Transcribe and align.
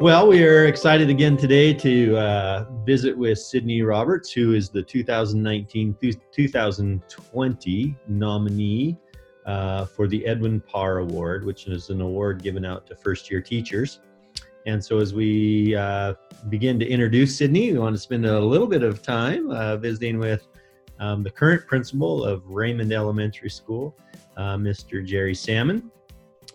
Well, 0.00 0.28
we 0.28 0.44
are 0.44 0.66
excited 0.66 1.10
again 1.10 1.36
today 1.36 1.74
to 1.74 2.16
uh, 2.16 2.66
visit 2.86 3.18
with 3.18 3.36
Sydney 3.40 3.82
Roberts, 3.82 4.30
who 4.30 4.54
is 4.54 4.70
the 4.70 4.80
2019 4.80 5.96
2020 6.30 7.96
nominee 8.06 8.96
uh, 9.44 9.86
for 9.86 10.06
the 10.06 10.24
Edwin 10.24 10.60
Parr 10.60 10.98
Award, 10.98 11.44
which 11.44 11.66
is 11.66 11.90
an 11.90 12.00
award 12.00 12.44
given 12.44 12.64
out 12.64 12.86
to 12.86 12.94
first 12.94 13.28
year 13.28 13.40
teachers. 13.40 13.98
And 14.66 14.82
so, 14.84 14.98
as 14.98 15.14
we 15.14 15.74
uh, 15.74 16.14
begin 16.48 16.78
to 16.78 16.86
introduce 16.86 17.36
Sydney, 17.36 17.72
we 17.72 17.80
want 17.80 17.96
to 17.96 18.00
spend 18.00 18.24
a 18.24 18.38
little 18.38 18.68
bit 18.68 18.84
of 18.84 19.02
time 19.02 19.50
uh, 19.50 19.78
visiting 19.78 20.20
with 20.20 20.46
um, 21.00 21.24
the 21.24 21.30
current 21.30 21.66
principal 21.66 22.22
of 22.22 22.46
Raymond 22.46 22.92
Elementary 22.92 23.50
School, 23.50 23.96
uh, 24.36 24.54
Mr. 24.54 25.04
Jerry 25.04 25.34
Salmon 25.34 25.90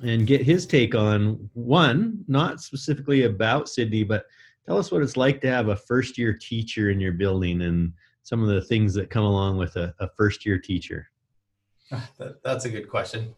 and 0.04 0.28
get 0.28 0.42
his 0.42 0.66
take 0.66 0.96
on 0.96 1.50
one, 1.54 2.24
not 2.28 2.62
specifically 2.62 3.24
about 3.24 3.70
Sydney, 3.70 4.04
but 4.04 4.26
tell 4.66 4.78
us 4.78 4.92
what 4.92 5.02
it's 5.02 5.18
like 5.18 5.42
to 5.42 5.50
have 5.50 5.70
a 5.70 5.76
first 5.76 6.18
year 6.18 6.34
teacher 6.34 6.90
in 6.90 7.00
your 7.00 7.14
building 7.14 7.62
and 7.62 7.94
some 8.24 8.42
of 8.42 8.50
the 8.50 8.62
things 8.62 8.94
that 8.94 9.10
come 9.10 9.24
along 9.24 9.58
with 9.58 9.76
a, 9.76 9.94
a 10.00 10.10
first 10.18 10.46
year 10.46 10.58
teacher. 10.58 11.10
That's 12.44 12.66
a 12.66 12.70
good 12.70 12.90
question. 12.90 13.34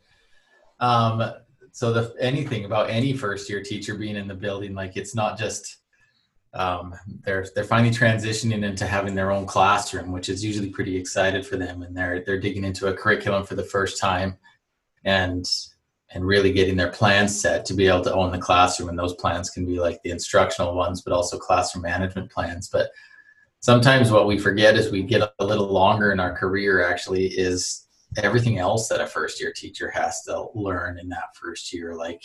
Um, 0.79 1.33
so 1.71 1.91
the 1.91 2.15
anything 2.19 2.65
about 2.65 2.89
any 2.89 3.13
first 3.13 3.49
year 3.49 3.61
teacher 3.61 3.95
being 3.95 4.15
in 4.15 4.27
the 4.27 4.35
building, 4.35 4.73
like 4.73 4.95
it's 4.95 5.15
not 5.15 5.37
just 5.37 5.77
um, 6.53 6.95
they're 7.23 7.45
they're 7.53 7.65
finally 7.65 7.93
transitioning 7.93 8.63
into 8.63 8.85
having 8.87 9.13
their 9.13 9.31
own 9.31 9.45
classroom, 9.45 10.11
which 10.11 10.29
is 10.29 10.43
usually 10.43 10.69
pretty 10.69 10.95
excited 10.95 11.45
for 11.45 11.57
them, 11.57 11.81
and 11.81 11.95
they're 11.95 12.23
they're 12.23 12.39
digging 12.39 12.63
into 12.63 12.87
a 12.87 12.93
curriculum 12.93 13.45
for 13.45 13.55
the 13.55 13.63
first 13.63 13.99
time, 13.99 14.37
and 15.03 15.45
and 16.11 16.25
really 16.25 16.51
getting 16.53 16.77
their 16.77 16.91
plans 16.91 17.39
set 17.39 17.65
to 17.65 17.73
be 17.73 17.87
able 17.87 18.03
to 18.03 18.13
own 18.13 18.31
the 18.31 18.37
classroom. 18.37 18.89
And 18.89 18.99
those 18.99 19.15
plans 19.15 19.49
can 19.49 19.65
be 19.65 19.79
like 19.79 20.01
the 20.03 20.11
instructional 20.11 20.75
ones, 20.75 21.01
but 21.01 21.13
also 21.13 21.37
classroom 21.37 21.83
management 21.83 22.31
plans. 22.31 22.69
But 22.71 22.89
sometimes 23.59 24.11
what 24.11 24.27
we 24.27 24.37
forget 24.37 24.75
as 24.75 24.91
we 24.91 25.03
get 25.03 25.29
a 25.39 25.45
little 25.45 25.67
longer 25.67 26.11
in 26.11 26.19
our 26.19 26.35
career 26.35 26.87
actually 26.87 27.27
is 27.27 27.87
everything 28.17 28.59
else 28.59 28.87
that 28.87 29.01
a 29.01 29.07
first 29.07 29.41
year 29.41 29.51
teacher 29.51 29.89
has 29.89 30.21
to 30.23 30.47
learn 30.53 30.99
in 30.99 31.09
that 31.09 31.35
first 31.35 31.73
year. 31.73 31.95
Like 31.95 32.21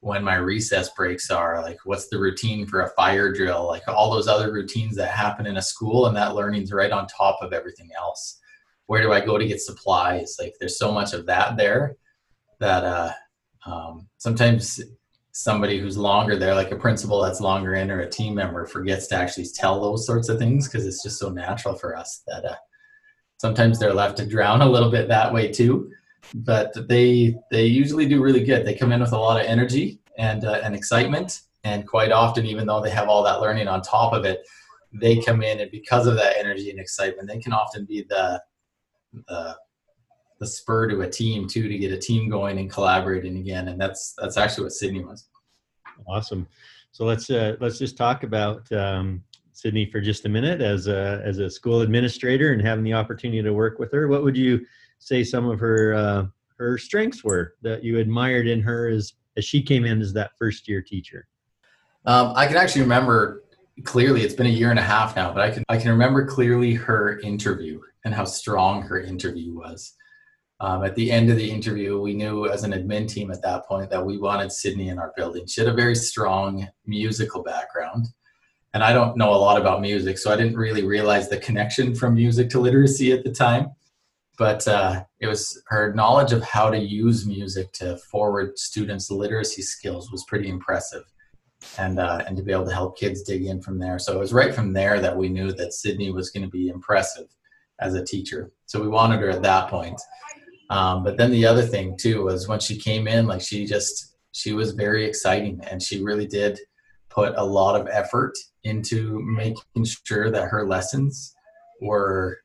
when 0.00 0.22
my 0.22 0.36
recess 0.36 0.90
breaks 0.90 1.30
are, 1.30 1.60
like 1.60 1.78
what's 1.84 2.08
the 2.08 2.18
routine 2.18 2.66
for 2.66 2.82
a 2.82 2.90
fire 2.90 3.32
drill, 3.32 3.66
like 3.66 3.86
all 3.88 4.10
those 4.10 4.28
other 4.28 4.52
routines 4.52 4.96
that 4.96 5.10
happen 5.10 5.46
in 5.46 5.56
a 5.56 5.62
school, 5.62 6.06
and 6.06 6.16
that 6.16 6.34
learning's 6.34 6.72
right 6.72 6.92
on 6.92 7.06
top 7.08 7.38
of 7.42 7.52
everything 7.52 7.90
else. 7.96 8.38
Where 8.86 9.02
do 9.02 9.12
I 9.12 9.20
go 9.20 9.38
to 9.38 9.46
get 9.46 9.60
supplies? 9.60 10.36
Like 10.40 10.54
there's 10.58 10.78
so 10.78 10.92
much 10.92 11.12
of 11.12 11.26
that 11.26 11.56
there 11.56 11.96
that 12.62 12.84
uh, 12.84 13.12
um, 13.66 14.08
sometimes 14.18 14.80
somebody 15.32 15.78
who's 15.78 15.96
longer 15.96 16.36
there, 16.36 16.54
like 16.54 16.70
a 16.70 16.76
principal 16.76 17.20
that's 17.20 17.40
longer 17.40 17.74
in 17.74 17.90
or 17.90 18.00
a 18.00 18.10
team 18.10 18.34
member, 18.34 18.66
forgets 18.66 19.06
to 19.08 19.16
actually 19.16 19.46
tell 19.54 19.80
those 19.80 20.06
sorts 20.06 20.28
of 20.28 20.38
things 20.38 20.68
because 20.68 20.86
it's 20.86 21.02
just 21.02 21.18
so 21.18 21.30
natural 21.30 21.74
for 21.74 21.96
us 21.96 22.22
that 22.26 22.44
uh, 22.44 22.56
sometimes 23.38 23.78
they're 23.78 23.94
left 23.94 24.16
to 24.18 24.26
drown 24.26 24.62
a 24.62 24.68
little 24.68 24.90
bit 24.90 25.08
that 25.08 25.32
way 25.32 25.50
too. 25.50 25.90
But 26.34 26.72
they 26.88 27.34
they 27.50 27.66
usually 27.66 28.06
do 28.06 28.22
really 28.22 28.44
good. 28.44 28.64
They 28.64 28.74
come 28.74 28.92
in 28.92 29.00
with 29.00 29.12
a 29.12 29.18
lot 29.18 29.40
of 29.40 29.46
energy 29.46 30.00
and 30.16 30.44
uh, 30.44 30.60
and 30.62 30.74
excitement, 30.74 31.42
and 31.64 31.86
quite 31.86 32.12
often, 32.12 32.46
even 32.46 32.66
though 32.66 32.80
they 32.80 32.90
have 32.90 33.08
all 33.08 33.24
that 33.24 33.40
learning 33.40 33.68
on 33.68 33.82
top 33.82 34.12
of 34.12 34.24
it, 34.24 34.40
they 34.92 35.20
come 35.20 35.42
in 35.42 35.60
and 35.60 35.70
because 35.70 36.06
of 36.06 36.14
that 36.16 36.36
energy 36.38 36.70
and 36.70 36.78
excitement, 36.78 37.28
they 37.28 37.38
can 37.38 37.52
often 37.52 37.84
be 37.84 38.06
the 38.08 38.40
the 39.26 39.56
the 40.42 40.48
spur 40.48 40.88
to 40.88 41.02
a 41.02 41.08
team 41.08 41.46
too 41.46 41.68
to 41.68 41.78
get 41.78 41.92
a 41.92 41.96
team 41.96 42.28
going 42.28 42.58
and 42.58 42.68
collaborating 42.68 43.36
again. 43.36 43.68
And 43.68 43.80
that's 43.80 44.12
that's 44.18 44.36
actually 44.36 44.64
what 44.64 44.72
sydney 44.72 45.04
was. 45.04 45.28
Awesome. 46.08 46.48
So 46.90 47.04
let's 47.04 47.30
uh, 47.30 47.54
let's 47.60 47.78
just 47.78 47.96
talk 47.96 48.24
about 48.24 48.70
um, 48.72 49.22
sydney 49.52 49.86
for 49.86 50.00
just 50.00 50.24
a 50.24 50.28
minute 50.28 50.60
as 50.60 50.88
a 50.88 51.22
as 51.24 51.38
a 51.38 51.48
school 51.48 51.82
administrator 51.82 52.52
and 52.52 52.60
having 52.60 52.82
the 52.82 52.92
opportunity 52.92 53.40
to 53.40 53.52
work 53.52 53.78
with 53.78 53.92
her. 53.92 54.08
What 54.08 54.24
would 54.24 54.36
you 54.36 54.66
say 54.98 55.22
some 55.22 55.48
of 55.48 55.60
her 55.60 55.94
uh, 55.94 56.26
her 56.58 56.76
strengths 56.76 57.22
were 57.22 57.54
that 57.62 57.84
you 57.84 58.00
admired 58.00 58.48
in 58.48 58.60
her 58.62 58.88
as 58.88 59.12
as 59.36 59.44
she 59.44 59.62
came 59.62 59.84
in 59.84 60.02
as 60.02 60.12
that 60.14 60.32
first 60.36 60.66
year 60.66 60.82
teacher? 60.82 61.28
Um, 62.04 62.32
i 62.34 62.48
can 62.48 62.56
actually 62.56 62.82
remember 62.82 63.44
clearly 63.84 64.22
it's 64.22 64.34
been 64.34 64.46
a 64.46 64.56
year 64.60 64.70
and 64.70 64.78
a 64.78 64.82
half 64.82 65.14
now 65.14 65.32
but 65.32 65.40
i 65.40 65.52
can 65.52 65.62
i 65.68 65.76
can 65.76 65.88
remember 65.88 66.26
clearly 66.26 66.74
her 66.74 67.20
interview 67.20 67.80
and 68.04 68.12
how 68.12 68.24
strong 68.24 68.82
her 68.82 69.00
interview 69.00 69.54
was 69.54 69.94
um, 70.62 70.84
at 70.84 70.94
the 70.94 71.10
end 71.10 71.28
of 71.28 71.36
the 71.36 71.50
interview, 71.50 72.00
we 72.00 72.14
knew 72.14 72.46
as 72.46 72.62
an 72.62 72.70
admin 72.70 73.08
team 73.08 73.32
at 73.32 73.42
that 73.42 73.66
point 73.66 73.90
that 73.90 74.06
we 74.06 74.16
wanted 74.16 74.52
Sydney 74.52 74.90
in 74.90 74.98
our 74.98 75.12
building. 75.16 75.44
She 75.44 75.60
had 75.60 75.68
a 75.68 75.74
very 75.74 75.96
strong 75.96 76.68
musical 76.86 77.42
background. 77.42 78.06
And 78.72 78.84
I 78.84 78.92
don't 78.92 79.16
know 79.16 79.34
a 79.34 79.34
lot 79.34 79.60
about 79.60 79.80
music, 79.80 80.18
so 80.18 80.32
I 80.32 80.36
didn't 80.36 80.56
really 80.56 80.84
realize 80.84 81.28
the 81.28 81.38
connection 81.38 81.96
from 81.96 82.14
music 82.14 82.48
to 82.50 82.60
literacy 82.60 83.10
at 83.10 83.24
the 83.24 83.32
time. 83.32 83.72
But 84.38 84.66
uh, 84.68 85.04
it 85.18 85.26
was 85.26 85.60
her 85.66 85.92
knowledge 85.94 86.32
of 86.32 86.44
how 86.44 86.70
to 86.70 86.78
use 86.78 87.26
music 87.26 87.72
to 87.74 87.96
forward 87.96 88.56
students' 88.56 89.10
literacy 89.10 89.62
skills 89.62 90.12
was 90.12 90.24
pretty 90.28 90.48
impressive. 90.48 91.02
And, 91.76 91.98
uh, 91.98 92.22
and 92.24 92.36
to 92.36 92.42
be 92.42 92.52
able 92.52 92.66
to 92.66 92.74
help 92.74 92.96
kids 92.96 93.22
dig 93.22 93.46
in 93.46 93.60
from 93.62 93.80
there. 93.80 93.98
So 93.98 94.14
it 94.14 94.20
was 94.20 94.32
right 94.32 94.54
from 94.54 94.72
there 94.72 95.00
that 95.00 95.16
we 95.16 95.28
knew 95.28 95.52
that 95.52 95.74
Sydney 95.74 96.12
was 96.12 96.30
going 96.30 96.44
to 96.44 96.50
be 96.50 96.68
impressive 96.68 97.26
as 97.80 97.94
a 97.94 98.04
teacher. 98.04 98.52
So 98.66 98.80
we 98.80 98.88
wanted 98.88 99.20
her 99.20 99.30
at 99.30 99.42
that 99.42 99.68
point. 99.68 100.00
Um, 100.72 101.04
but 101.04 101.18
then 101.18 101.30
the 101.30 101.44
other 101.44 101.62
thing 101.62 101.98
too 101.98 102.24
was 102.24 102.48
when 102.48 102.58
she 102.58 102.78
came 102.78 103.06
in, 103.06 103.26
like 103.26 103.42
she 103.42 103.66
just 103.66 104.16
she 104.32 104.52
was 104.52 104.72
very 104.72 105.04
exciting, 105.04 105.60
and 105.70 105.82
she 105.82 106.02
really 106.02 106.26
did 106.26 106.58
put 107.10 107.34
a 107.36 107.44
lot 107.44 107.78
of 107.78 107.88
effort 107.88 108.32
into 108.64 109.20
making 109.20 109.84
sure 110.06 110.30
that 110.30 110.48
her 110.48 110.66
lessons 110.66 111.34
were 111.82 112.38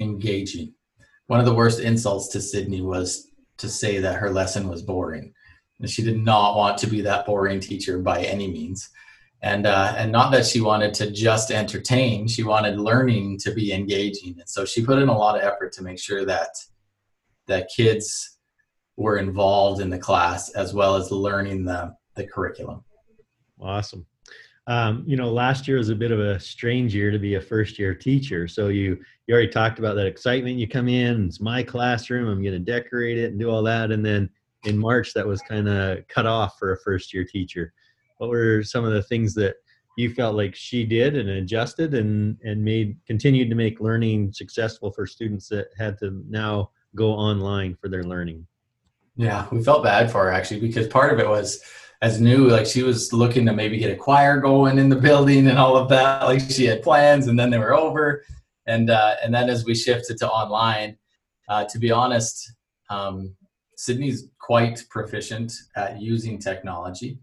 engaging. 0.00 0.72
One 1.26 1.40
of 1.40 1.46
the 1.46 1.54
worst 1.54 1.78
insults 1.80 2.28
to 2.28 2.40
Sydney 2.40 2.80
was 2.80 3.30
to 3.58 3.68
say 3.68 3.98
that 3.98 4.16
her 4.16 4.30
lesson 4.30 4.66
was 4.66 4.82
boring. 4.82 5.34
And 5.78 5.90
she 5.90 6.02
did 6.02 6.18
not 6.18 6.56
want 6.56 6.78
to 6.78 6.86
be 6.86 7.02
that 7.02 7.26
boring 7.26 7.60
teacher 7.60 7.98
by 7.98 8.22
any 8.22 8.50
means. 8.50 8.88
And, 9.42 9.66
uh, 9.66 9.94
and 9.98 10.10
not 10.10 10.32
that 10.32 10.46
she 10.46 10.62
wanted 10.62 10.94
to 10.94 11.10
just 11.10 11.50
entertain, 11.50 12.28
she 12.28 12.44
wanted 12.44 12.78
learning 12.78 13.38
to 13.40 13.52
be 13.52 13.72
engaging. 13.72 14.36
And 14.38 14.48
so 14.48 14.64
she 14.64 14.84
put 14.84 14.98
in 14.98 15.08
a 15.08 15.18
lot 15.18 15.36
of 15.36 15.42
effort 15.42 15.72
to 15.72 15.82
make 15.82 15.98
sure 15.98 16.24
that 16.24 16.48
that 17.46 17.68
kids 17.74 18.38
were 18.96 19.18
involved 19.18 19.80
in 19.80 19.90
the 19.90 19.98
class 19.98 20.50
as 20.50 20.72
well 20.72 20.94
as 20.96 21.10
learning 21.10 21.64
the, 21.64 21.94
the 22.16 22.26
curriculum. 22.26 22.84
Awesome. 23.60 24.06
Um, 24.66 25.04
you 25.06 25.16
know, 25.16 25.30
last 25.30 25.68
year 25.68 25.76
was 25.76 25.90
a 25.90 25.94
bit 25.94 26.10
of 26.10 26.20
a 26.20 26.40
strange 26.40 26.94
year 26.94 27.10
to 27.10 27.18
be 27.18 27.34
a 27.34 27.40
first 27.40 27.78
year 27.78 27.94
teacher. 27.94 28.48
So 28.48 28.68
you 28.68 28.98
you 29.26 29.34
already 29.34 29.48
talked 29.48 29.78
about 29.78 29.94
that 29.96 30.06
excitement. 30.06 30.56
You 30.56 30.68
come 30.68 30.88
in, 30.88 31.26
it's 31.26 31.40
my 31.40 31.62
classroom. 31.62 32.28
I'm 32.28 32.42
going 32.42 32.54
to 32.54 32.58
decorate 32.58 33.18
it 33.18 33.30
and 33.30 33.40
do 33.40 33.50
all 33.50 33.62
that. 33.62 33.90
And 33.90 34.04
then 34.04 34.28
in 34.64 34.78
March, 34.78 35.12
that 35.14 35.26
was 35.26 35.40
kind 35.42 35.68
of 35.68 36.06
cut 36.08 36.26
off 36.26 36.58
for 36.58 36.72
a 36.72 36.80
first 36.80 37.12
year 37.12 37.24
teacher. 37.24 37.72
What 38.18 38.30
were 38.30 38.62
some 38.62 38.84
of 38.84 38.92
the 38.92 39.02
things 39.02 39.34
that 39.34 39.56
you 39.96 40.12
felt 40.12 40.34
like 40.34 40.54
she 40.54 40.84
did 40.84 41.16
and 41.16 41.28
adjusted 41.28 41.94
and 41.94 42.38
and 42.42 42.64
made 42.64 42.96
continued 43.06 43.50
to 43.50 43.56
make 43.56 43.80
learning 43.80 44.32
successful 44.32 44.90
for 44.90 45.06
students 45.06 45.48
that 45.48 45.68
had 45.78 45.98
to 45.98 46.22
now 46.28 46.70
go 46.94 47.12
online 47.12 47.76
for 47.80 47.88
their 47.88 48.04
learning. 48.04 48.46
Yeah, 49.16 49.46
we 49.52 49.62
felt 49.62 49.84
bad 49.84 50.10
for 50.10 50.24
her 50.24 50.30
actually 50.32 50.60
because 50.60 50.88
part 50.88 51.12
of 51.12 51.20
it 51.20 51.28
was 51.28 51.60
as 52.02 52.20
new, 52.20 52.48
like 52.48 52.66
she 52.66 52.82
was 52.82 53.12
looking 53.12 53.46
to 53.46 53.52
maybe 53.52 53.78
get 53.78 53.92
a 53.92 53.96
choir 53.96 54.38
going 54.38 54.78
in 54.78 54.88
the 54.88 54.96
building 54.96 55.46
and 55.46 55.58
all 55.58 55.76
of 55.76 55.88
that. 55.88 56.24
Like 56.24 56.40
she 56.50 56.66
had 56.66 56.82
plans 56.82 57.28
and 57.28 57.38
then 57.38 57.50
they 57.50 57.58
were 57.58 57.74
over. 57.74 58.24
And 58.66 58.90
uh, 58.90 59.16
and 59.22 59.32
then 59.32 59.48
as 59.48 59.64
we 59.64 59.74
shifted 59.74 60.18
to 60.18 60.30
online, 60.30 60.96
uh, 61.48 61.64
to 61.64 61.78
be 61.78 61.90
honest, 61.90 62.52
um, 62.90 63.34
Sydney's 63.76 64.28
quite 64.38 64.84
proficient 64.90 65.52
at 65.76 66.00
using 66.00 66.38
technology. 66.38 67.18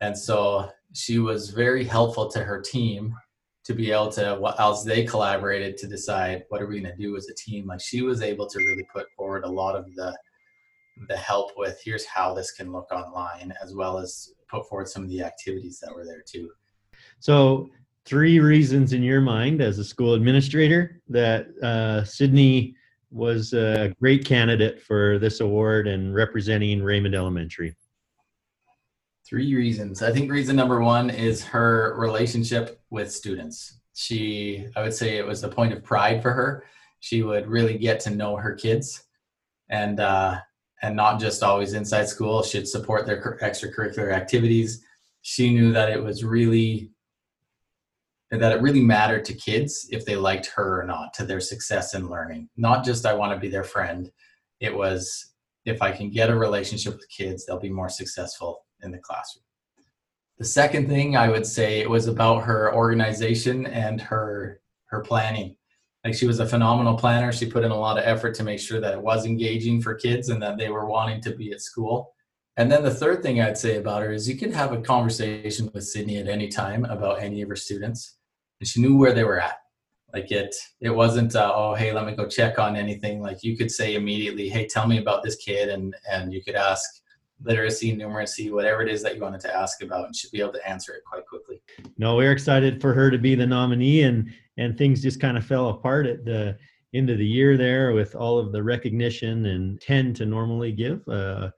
And 0.00 0.16
so 0.16 0.70
she 0.92 1.18
was 1.18 1.50
very 1.50 1.84
helpful 1.84 2.28
to 2.30 2.40
her 2.42 2.60
team 2.60 3.14
to 3.64 3.74
be 3.74 3.92
able 3.92 4.10
to 4.10 4.36
what 4.40 4.58
else 4.58 4.84
they 4.84 5.04
collaborated 5.04 5.76
to 5.76 5.86
decide 5.86 6.44
what 6.48 6.60
are 6.60 6.66
we 6.66 6.80
going 6.80 6.92
to 6.92 7.02
do 7.02 7.16
as 7.16 7.28
a 7.28 7.34
team 7.34 7.66
like 7.66 7.80
she 7.80 8.02
was 8.02 8.20
able 8.20 8.46
to 8.46 8.58
really 8.58 8.86
put 8.92 9.06
forward 9.16 9.44
a 9.44 9.48
lot 9.48 9.76
of 9.76 9.94
the 9.94 10.16
the 11.08 11.16
help 11.16 11.52
with 11.56 11.80
here's 11.84 12.04
how 12.04 12.34
this 12.34 12.52
can 12.52 12.72
look 12.72 12.90
online 12.92 13.52
as 13.62 13.74
well 13.74 13.98
as 13.98 14.34
put 14.48 14.68
forward 14.68 14.88
some 14.88 15.02
of 15.02 15.08
the 15.08 15.22
activities 15.22 15.80
that 15.80 15.94
were 15.94 16.04
there 16.04 16.22
too. 16.26 16.50
So 17.18 17.70
three 18.04 18.40
reasons 18.40 18.92
in 18.92 19.02
your 19.02 19.20
mind 19.20 19.62
as 19.62 19.78
a 19.78 19.84
school 19.84 20.14
administrator 20.14 21.00
that 21.08 21.46
uh, 21.62 22.04
sydney 22.04 22.74
was 23.10 23.52
a 23.52 23.94
great 24.00 24.24
candidate 24.24 24.82
for 24.82 25.18
this 25.18 25.40
award 25.40 25.86
and 25.86 26.14
representing 26.14 26.82
raymond 26.82 27.14
elementary 27.14 27.74
Three 29.32 29.54
reasons. 29.54 30.02
I 30.02 30.12
think 30.12 30.30
reason 30.30 30.56
number 30.56 30.82
one 30.82 31.08
is 31.08 31.42
her 31.42 31.94
relationship 31.96 32.78
with 32.90 33.10
students. 33.10 33.78
She, 33.94 34.66
I 34.76 34.82
would 34.82 34.92
say 34.92 35.16
it 35.16 35.26
was 35.26 35.42
a 35.42 35.48
point 35.48 35.72
of 35.72 35.82
pride 35.82 36.20
for 36.20 36.32
her. 36.32 36.66
She 37.00 37.22
would 37.22 37.46
really 37.46 37.78
get 37.78 37.98
to 38.00 38.10
know 38.10 38.36
her 38.36 38.52
kids 38.52 39.04
and, 39.70 40.00
uh, 40.00 40.38
and 40.82 40.94
not 40.94 41.18
just 41.18 41.42
always 41.42 41.72
inside 41.72 42.10
school. 42.10 42.42
She'd 42.42 42.68
support 42.68 43.06
their 43.06 43.38
extracurricular 43.40 44.12
activities. 44.12 44.84
she 45.22 45.54
knew 45.54 45.72
that 45.72 45.88
it 45.88 46.02
was 46.02 46.22
really 46.22 46.90
that 48.30 48.52
it 48.52 48.60
really 48.60 48.84
mattered 48.84 49.24
to 49.24 49.32
kids 49.32 49.88
if 49.90 50.04
they 50.04 50.16
liked 50.16 50.50
her 50.54 50.82
or 50.82 50.84
not 50.84 51.14
to 51.14 51.24
their 51.24 51.40
success 51.40 51.94
in 51.94 52.08
learning 52.08 52.48
not 52.56 52.82
just 52.82 53.04
i 53.04 53.12
want 53.12 53.30
to 53.32 53.38
be 53.38 53.48
their 53.48 53.62
friend 53.62 54.10
it 54.60 54.74
was 54.74 55.34
if 55.66 55.82
i 55.82 55.92
can 55.92 56.10
get 56.10 56.30
a 56.30 56.34
relationship 56.34 56.94
with 56.94 57.08
kids 57.10 57.44
they'll 57.44 57.60
be 57.60 57.68
more 57.68 57.90
successful 57.90 58.64
in 58.82 58.90
the 58.90 58.98
classroom. 58.98 59.44
The 60.38 60.44
second 60.44 60.88
thing 60.88 61.16
i 61.16 61.28
would 61.28 61.46
say 61.46 61.80
it 61.80 61.88
was 61.88 62.08
about 62.08 62.44
her 62.44 62.74
organization 62.74 63.66
and 63.66 64.00
her 64.00 64.60
her 64.86 65.00
planning. 65.00 65.56
Like 66.04 66.14
she 66.14 66.26
was 66.26 66.40
a 66.40 66.46
phenomenal 66.46 66.96
planner. 66.96 67.32
She 67.32 67.46
put 67.46 67.64
in 67.64 67.70
a 67.70 67.78
lot 67.78 67.98
of 67.98 68.04
effort 68.04 68.34
to 68.34 68.44
make 68.44 68.58
sure 68.58 68.80
that 68.80 68.94
it 68.94 69.00
was 69.00 69.24
engaging 69.24 69.80
for 69.80 69.94
kids 69.94 70.28
and 70.28 70.42
that 70.42 70.58
they 70.58 70.68
were 70.68 70.86
wanting 70.86 71.20
to 71.22 71.34
be 71.34 71.52
at 71.52 71.60
school. 71.60 72.14
And 72.56 72.70
then 72.70 72.82
the 72.82 72.92
third 72.92 73.22
thing 73.22 73.40
I'd 73.40 73.56
say 73.56 73.76
about 73.76 74.02
her 74.02 74.12
is 74.12 74.28
you 74.28 74.36
could 74.36 74.52
have 74.52 74.72
a 74.72 74.82
conversation 74.82 75.70
with 75.72 75.84
Sydney 75.84 76.18
at 76.18 76.28
any 76.28 76.48
time 76.48 76.84
about 76.84 77.22
any 77.22 77.40
of 77.40 77.48
her 77.48 77.56
students. 77.56 78.18
And 78.60 78.68
she 78.68 78.80
knew 78.82 78.96
where 78.96 79.12
they 79.12 79.24
were 79.24 79.40
at. 79.40 79.58
Like 80.12 80.30
it, 80.30 80.54
it 80.80 80.90
wasn't 80.90 81.34
uh, 81.34 81.52
oh 81.54 81.74
hey 81.74 81.92
let 81.92 82.04
me 82.04 82.12
go 82.14 82.26
check 82.26 82.58
on 82.58 82.76
anything. 82.76 83.22
Like 83.22 83.42
you 83.42 83.56
could 83.56 83.70
say 83.70 83.94
immediately 83.94 84.48
hey 84.48 84.66
tell 84.66 84.86
me 84.86 84.98
about 84.98 85.22
this 85.22 85.36
kid 85.36 85.70
and 85.70 85.94
and 86.10 86.34
you 86.34 86.42
could 86.42 86.56
ask 86.56 87.01
literacy, 87.44 87.96
numeracy, 87.96 88.52
whatever 88.52 88.82
it 88.82 88.88
is 88.88 89.02
that 89.02 89.14
you 89.14 89.20
wanted 89.20 89.40
to 89.40 89.54
ask 89.54 89.82
about, 89.82 90.06
and 90.06 90.16
she'd 90.16 90.30
be 90.30 90.40
able 90.40 90.52
to 90.52 90.68
answer 90.68 90.92
it 90.92 91.02
quite 91.04 91.26
quickly. 91.26 91.60
No, 91.98 92.16
we're 92.16 92.32
excited 92.32 92.80
for 92.80 92.92
her 92.94 93.10
to 93.10 93.18
be 93.18 93.34
the 93.34 93.46
nominee, 93.46 94.02
and 94.02 94.32
and 94.58 94.76
things 94.76 95.02
just 95.02 95.20
kind 95.20 95.36
of 95.36 95.44
fell 95.44 95.68
apart 95.68 96.06
at 96.06 96.24
the 96.24 96.56
end 96.94 97.08
of 97.10 97.18
the 97.18 97.26
year 97.26 97.56
there 97.56 97.92
with 97.92 98.14
all 98.14 98.38
of 98.38 98.52
the 98.52 98.62
recognition 98.62 99.46
and 99.46 99.80
tend 99.80 100.14
to 100.16 100.26
normally 100.26 100.72
give 100.72 101.06
uh, 101.08 101.50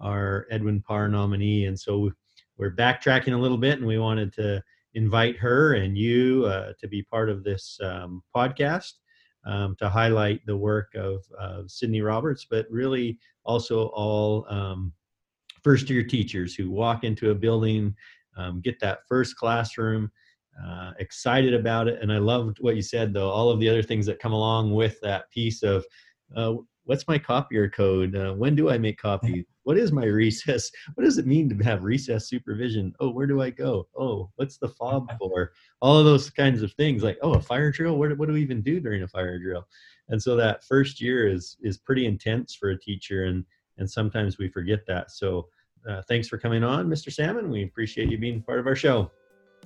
our 0.00 0.46
Edwin 0.50 0.82
Parr 0.82 1.08
nominee, 1.08 1.66
and 1.66 1.78
so 1.78 2.10
we're 2.58 2.76
backtracking 2.76 3.34
a 3.34 3.40
little 3.40 3.58
bit, 3.58 3.78
and 3.78 3.86
we 3.86 3.98
wanted 3.98 4.32
to 4.34 4.62
invite 4.94 5.36
her 5.38 5.74
and 5.74 5.96
you 5.96 6.44
uh, 6.46 6.72
to 6.78 6.86
be 6.86 7.02
part 7.02 7.30
of 7.30 7.42
this 7.42 7.78
um, 7.82 8.22
podcast 8.36 8.92
um, 9.46 9.74
to 9.78 9.88
highlight 9.88 10.44
the 10.46 10.56
work 10.56 10.94
of, 10.94 11.24
of 11.38 11.70
Sydney 11.70 12.02
Roberts, 12.02 12.46
but 12.48 12.66
really 12.70 13.18
also 13.44 13.86
all 13.88 14.46
um, 14.48 14.92
first 15.62 15.88
year 15.90 16.02
teachers 16.02 16.54
who 16.54 16.70
walk 16.70 17.04
into 17.04 17.30
a 17.30 17.34
building, 17.34 17.94
um, 18.36 18.60
get 18.60 18.80
that 18.80 19.00
first 19.08 19.36
classroom. 19.36 20.10
Uh, 20.62 20.92
excited 20.98 21.54
about 21.54 21.88
it, 21.88 21.98
and 22.02 22.12
I 22.12 22.18
loved 22.18 22.58
what 22.60 22.76
you 22.76 22.82
said 22.82 23.14
though. 23.14 23.30
All 23.30 23.48
of 23.48 23.58
the 23.58 23.70
other 23.70 23.82
things 23.82 24.04
that 24.04 24.18
come 24.18 24.34
along 24.34 24.74
with 24.74 25.00
that 25.00 25.30
piece 25.30 25.62
of 25.62 25.82
uh, 26.36 26.54
what's 26.84 27.08
my 27.08 27.18
copier 27.18 27.68
code? 27.68 28.16
Uh, 28.16 28.32
when 28.32 28.54
do 28.54 28.70
I 28.70 28.78
make 28.78 28.98
copies? 28.98 29.44
What 29.64 29.78
is 29.78 29.92
my 29.92 30.04
recess? 30.06 30.70
What 30.94 31.04
does 31.04 31.18
it 31.18 31.26
mean 31.26 31.48
to 31.48 31.64
have 31.64 31.84
recess 31.84 32.28
supervision? 32.28 32.92
Oh, 33.00 33.10
where 33.10 33.26
do 33.26 33.40
I 33.40 33.50
go? 33.50 33.88
Oh, 33.96 34.30
what's 34.36 34.58
the 34.58 34.68
fob 34.68 35.10
for? 35.18 35.52
All 35.80 35.98
of 35.98 36.04
those 36.04 36.30
kinds 36.30 36.62
of 36.62 36.72
things. 36.74 37.02
Like, 37.02 37.18
oh, 37.22 37.34
a 37.34 37.40
fire 37.40 37.70
drill. 37.70 37.98
What, 37.98 38.16
what 38.18 38.28
do 38.28 38.34
we 38.34 38.42
even 38.42 38.62
do 38.62 38.80
during 38.80 39.02
a 39.02 39.08
fire 39.08 39.38
drill? 39.38 39.66
And 40.08 40.20
so 40.22 40.36
that 40.36 40.64
first 40.64 41.00
year 41.00 41.28
is 41.28 41.56
is 41.62 41.78
pretty 41.78 42.06
intense 42.06 42.54
for 42.54 42.70
a 42.70 42.78
teacher, 42.78 43.24
and 43.24 43.44
and 43.78 43.90
sometimes 43.90 44.38
we 44.38 44.48
forget 44.48 44.86
that. 44.86 45.10
So, 45.10 45.48
uh, 45.88 46.02
thanks 46.08 46.28
for 46.28 46.38
coming 46.38 46.62
on, 46.62 46.88
Mr. 46.88 47.12
Salmon. 47.12 47.50
We 47.50 47.64
appreciate 47.64 48.08
you 48.08 48.18
being 48.18 48.42
part 48.42 48.60
of 48.60 48.66
our 48.66 48.76
show. 48.76 49.10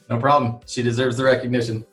No 0.08 0.18
problem. 0.18 0.60
She 0.66 0.82
deserves 0.82 1.16
the 1.16 1.24
recognition. 1.24 1.84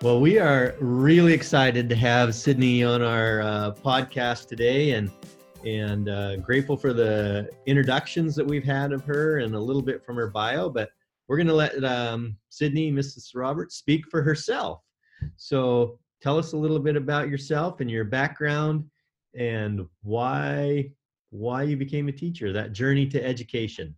Well, 0.00 0.20
we 0.20 0.38
are 0.38 0.76
really 0.78 1.32
excited 1.32 1.88
to 1.88 1.96
have 1.96 2.32
Sydney 2.32 2.84
on 2.84 3.02
our 3.02 3.40
uh, 3.40 3.72
podcast 3.72 4.46
today, 4.46 4.92
and 4.92 5.10
and 5.66 6.08
uh, 6.08 6.36
grateful 6.36 6.76
for 6.76 6.92
the 6.92 7.50
introductions 7.66 8.36
that 8.36 8.46
we've 8.46 8.64
had 8.64 8.92
of 8.92 9.04
her 9.04 9.38
and 9.38 9.56
a 9.56 9.60
little 9.60 9.82
bit 9.82 10.04
from 10.04 10.14
her 10.14 10.28
bio. 10.28 10.70
But 10.70 10.90
we're 11.26 11.36
going 11.36 11.48
to 11.48 11.54
let 11.54 11.82
um, 11.84 12.36
Sydney, 12.48 12.92
Mrs. 12.92 13.32
Roberts, 13.34 13.74
speak 13.74 14.06
for 14.08 14.22
herself. 14.22 14.82
So, 15.36 15.98
tell 16.20 16.38
us 16.38 16.52
a 16.52 16.56
little 16.56 16.78
bit 16.78 16.96
about 16.96 17.28
yourself 17.28 17.80
and 17.80 17.90
your 17.90 18.04
background, 18.04 18.84
and 19.34 19.86
why 20.02 20.90
why 21.30 21.62
you 21.62 21.76
became 21.76 22.08
a 22.08 22.12
teacher. 22.12 22.52
That 22.52 22.72
journey 22.72 23.06
to 23.08 23.24
education. 23.24 23.94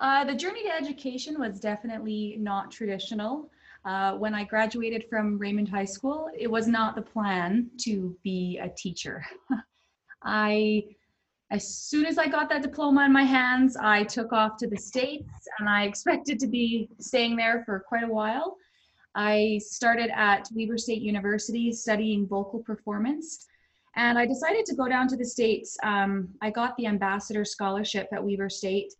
Uh, 0.00 0.24
the 0.24 0.34
journey 0.34 0.62
to 0.64 0.74
education 0.74 1.38
was 1.38 1.60
definitely 1.60 2.36
not 2.38 2.70
traditional. 2.70 3.50
Uh, 3.84 4.14
when 4.14 4.34
I 4.34 4.44
graduated 4.44 5.04
from 5.08 5.38
Raymond 5.38 5.68
High 5.68 5.84
School, 5.84 6.30
it 6.36 6.50
was 6.50 6.66
not 6.66 6.94
the 6.94 7.02
plan 7.02 7.70
to 7.82 8.16
be 8.22 8.58
a 8.62 8.68
teacher. 8.68 9.24
I, 10.22 10.84
as 11.50 11.68
soon 11.68 12.06
as 12.06 12.18
I 12.18 12.28
got 12.28 12.48
that 12.50 12.62
diploma 12.62 13.04
in 13.04 13.12
my 13.12 13.24
hands, 13.24 13.76
I 13.76 14.04
took 14.04 14.32
off 14.32 14.56
to 14.58 14.66
the 14.66 14.76
States 14.76 15.30
and 15.58 15.68
I 15.68 15.84
expected 15.84 16.38
to 16.40 16.46
be 16.46 16.88
staying 16.98 17.36
there 17.36 17.62
for 17.64 17.80
quite 17.80 18.04
a 18.04 18.08
while. 18.08 18.56
I 19.14 19.60
started 19.64 20.10
at 20.14 20.48
Weber 20.52 20.78
State 20.78 21.02
University 21.02 21.72
studying 21.72 22.26
vocal 22.26 22.60
performance. 22.60 23.46
And 23.96 24.18
I 24.18 24.26
decided 24.26 24.64
to 24.66 24.76
go 24.76 24.88
down 24.88 25.08
to 25.08 25.16
the 25.16 25.24
States. 25.24 25.76
Um, 25.82 26.28
I 26.40 26.50
got 26.50 26.76
the 26.76 26.86
ambassador 26.86 27.44
scholarship 27.44 28.08
at 28.12 28.24
Weber 28.24 28.48
State. 28.48 28.94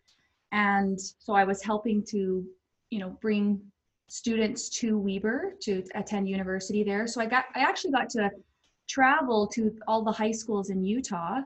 And 0.53 0.99
so 1.01 1.33
I 1.33 1.45
was 1.45 1.63
helping 1.63 2.03
to, 2.07 2.45
you 2.91 2.99
know, 2.99 3.11
bring 3.21 3.61
students 4.09 4.69
to 4.69 4.99
Weber 4.99 5.55
to 5.61 5.85
attend 5.95 6.29
university 6.29 6.83
there. 6.83 7.07
So 7.07 7.21
I 7.21 7.27
got 7.27 7.45
I 7.55 7.61
actually 7.61 7.93
got 7.93 8.11
to 8.11 8.31
travel 8.89 9.47
to 9.47 9.79
all 9.87 10.03
the 10.03 10.11
high 10.11 10.33
schools 10.33 10.71
in 10.71 10.85
Utah 10.85 11.43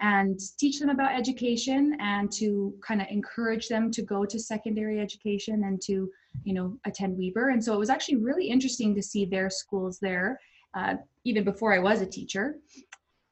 and 0.00 0.38
teach 0.58 0.78
them 0.78 0.90
about 0.90 1.18
education 1.18 1.96
and 2.00 2.30
to 2.30 2.74
kind 2.86 3.00
of 3.00 3.08
encourage 3.10 3.66
them 3.66 3.90
to 3.90 4.02
go 4.02 4.24
to 4.24 4.38
secondary 4.38 5.00
education 5.00 5.64
and 5.64 5.80
to 5.82 6.08
you 6.44 6.54
know 6.54 6.78
attend 6.84 7.16
Weber. 7.18 7.50
And 7.50 7.62
so 7.62 7.74
it 7.74 7.78
was 7.78 7.90
actually 7.90 8.16
really 8.16 8.48
interesting 8.48 8.94
to 8.94 9.02
see 9.02 9.24
their 9.24 9.50
schools 9.50 9.98
there, 10.00 10.40
uh, 10.74 10.94
even 11.24 11.44
before 11.44 11.72
I 11.74 11.78
was 11.78 12.00
a 12.00 12.06
teacher. 12.06 12.56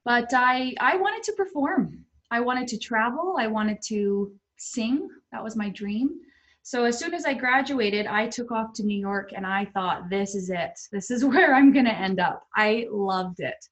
But 0.05 0.33
I 0.35 0.75
I 0.81 0.97
wanted 0.97 1.23
to 1.25 1.33
perform. 1.33 2.05
I 2.31 2.41
wanted 2.41 2.69
to 2.69 2.79
travel. 2.79 3.37
I 3.39 3.47
wanted 3.47 3.79
to 3.89 4.33
sing. 4.57 5.09
That 5.33 5.45
was 5.45 5.57
my 5.57 5.69
dream. 5.71 6.21
So 6.67 6.85
as 6.85 6.99
soon 6.99 7.13
as 7.13 7.27
I 7.27 7.35
graduated, 7.35 8.07
I 8.07 8.27
took 8.27 8.51
off 8.51 8.73
to 8.75 8.83
New 8.83 8.99
York 8.99 9.33
and 9.37 9.47
I 9.47 9.67
thought, 9.67 10.09
this 10.09 10.35
is 10.35 10.49
it. 10.49 10.81
This 10.91 11.11
is 11.11 11.23
where 11.33 11.55
I'm 11.55 11.73
going 11.73 11.85
to 11.85 11.95
end 11.95 12.21
up. 12.21 12.43
I 12.57 12.87
loved 12.91 13.41
it. 13.41 13.69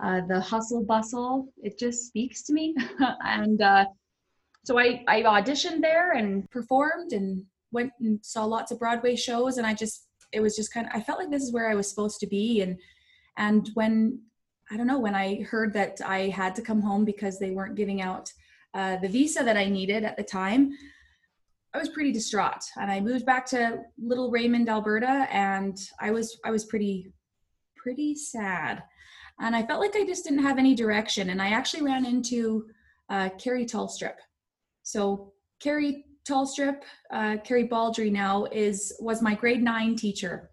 Uh, 0.00 0.20
the 0.28 0.38
hustle 0.38 0.84
bustle, 0.84 1.48
it 1.56 1.78
just 1.78 2.06
speaks 2.06 2.42
to 2.42 2.52
me. 2.52 2.76
and 3.24 3.62
uh, 3.62 3.86
so 4.62 4.78
I, 4.78 5.02
I 5.08 5.22
auditioned 5.22 5.80
there 5.80 6.12
and 6.12 6.48
performed 6.50 7.12
and 7.12 7.44
went 7.72 7.92
and 8.00 8.18
saw 8.24 8.44
lots 8.44 8.70
of 8.70 8.78
Broadway 8.78 9.16
shows. 9.16 9.58
And 9.58 9.66
I 9.66 9.74
just, 9.74 10.06
it 10.32 10.40
was 10.40 10.56
just 10.56 10.72
kind 10.72 10.86
of, 10.86 10.92
I 10.94 11.00
felt 11.00 11.18
like 11.18 11.30
this 11.30 11.42
is 11.42 11.52
where 11.52 11.70
I 11.70 11.74
was 11.74 11.88
supposed 11.88 12.20
to 12.20 12.26
be. 12.26 12.62
And, 12.62 12.78
and 13.36 13.70
when, 13.74 14.20
I 14.70 14.76
don't 14.76 14.86
know, 14.86 14.98
when 14.98 15.14
I 15.14 15.42
heard 15.42 15.72
that 15.74 16.00
I 16.04 16.28
had 16.28 16.54
to 16.56 16.62
come 16.62 16.82
home 16.82 17.04
because 17.04 17.38
they 17.38 17.50
weren't 17.50 17.76
giving 17.76 18.02
out 18.02 18.32
uh, 18.74 18.96
the 18.96 19.08
visa 19.08 19.42
that 19.42 19.56
I 19.56 19.66
needed 19.66 20.04
at 20.04 20.16
the 20.16 20.22
time, 20.22 20.72
I 21.74 21.78
was 21.78 21.88
pretty 21.90 22.12
distraught 22.12 22.64
and 22.76 22.90
I 22.90 23.00
moved 23.00 23.26
back 23.26 23.44
to 23.46 23.82
little 23.98 24.30
Raymond, 24.30 24.68
Alberta 24.68 25.28
and 25.30 25.76
I 26.00 26.10
was 26.10 26.38
I 26.44 26.50
was 26.50 26.64
pretty 26.64 27.12
pretty 27.76 28.14
sad. 28.14 28.82
And 29.40 29.54
I 29.54 29.64
felt 29.64 29.80
like 29.80 29.94
I 29.94 30.04
just 30.04 30.24
didn't 30.24 30.42
have 30.42 30.58
any 30.58 30.74
direction 30.74 31.30
and 31.30 31.40
I 31.40 31.50
actually 31.50 31.82
ran 31.82 32.04
into 32.06 32.66
uh, 33.10 33.28
Carrie 33.38 33.66
Tallstrip. 33.66 34.16
So 34.82 35.32
Carrie 35.60 36.04
Tallstrip, 36.28 36.82
uh, 37.12 37.36
Carrie 37.44 37.64
Baldry 37.64 38.10
now 38.10 38.46
is 38.46 38.94
was 39.00 39.22
my 39.22 39.34
grade 39.34 39.62
nine 39.62 39.96
teacher, 39.96 40.50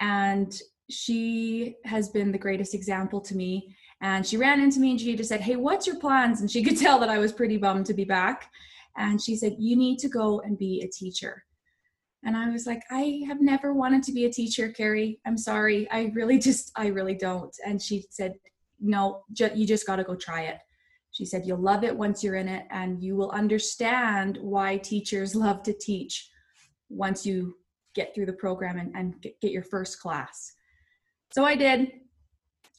and 0.00 0.54
she 0.90 1.76
has 1.84 2.08
been 2.10 2.30
the 2.30 2.38
greatest 2.38 2.74
example 2.74 3.20
to 3.22 3.34
me. 3.34 3.74
And 4.00 4.26
she 4.26 4.36
ran 4.36 4.60
into 4.60 4.80
me 4.80 4.90
and 4.90 5.00
she 5.00 5.16
just 5.16 5.28
said, 5.28 5.40
"Hey, 5.40 5.56
what's 5.56 5.86
your 5.86 5.98
plans?" 5.98 6.40
And 6.40 6.50
she 6.50 6.62
could 6.62 6.78
tell 6.84 6.98
that 7.00 7.08
I 7.08 7.18
was 7.18 7.32
pretty 7.32 7.56
bummed 7.56 7.86
to 7.86 7.94
be 7.94 8.04
back. 8.04 8.50
And 8.96 9.20
she 9.20 9.36
said 9.36 9.56
you 9.58 9.76
need 9.76 9.98
to 10.00 10.08
go 10.08 10.40
and 10.40 10.58
be 10.58 10.82
a 10.82 10.88
teacher. 10.88 11.44
And 12.26 12.36
i 12.38 12.48
was 12.48 12.66
like 12.66 12.80
i 12.90 13.20
have 13.26 13.42
never 13.42 13.74
wanted 13.74 14.02
to 14.04 14.12
be 14.12 14.24
a 14.24 14.32
teacher 14.32 14.68
carrie. 14.70 15.20
I'm 15.26 15.38
sorry. 15.38 15.90
I 15.90 16.12
really 16.14 16.38
just 16.38 16.72
i 16.76 16.86
really 16.86 17.14
don't. 17.14 17.54
And 17.66 17.80
she 17.82 18.04
said 18.10 18.34
no 18.80 19.22
ju- 19.32 19.50
you 19.54 19.66
just 19.66 19.86
got 19.86 19.96
to 19.96 20.04
go 20.04 20.14
try 20.14 20.42
it 20.42 20.58
she 21.14 21.24
said 21.24 21.46
you'll 21.46 21.58
love 21.58 21.82
it 21.82 21.96
once 21.96 22.22
you're 22.22 22.34
in 22.34 22.48
it 22.48 22.66
and 22.70 23.02
you 23.02 23.16
will 23.16 23.30
understand 23.30 24.38
why 24.42 24.76
teachers 24.76 25.34
love 25.46 25.62
to 25.62 25.72
teach 25.72 26.28
once 26.90 27.24
you 27.24 27.56
get 27.94 28.14
through 28.14 28.26
the 28.26 28.32
program 28.32 28.78
and, 28.78 28.94
and 28.94 29.20
get, 29.22 29.40
get 29.40 29.52
your 29.52 29.62
first 29.62 30.00
class 30.00 30.52
so 31.32 31.44
i 31.44 31.54
did 31.54 31.90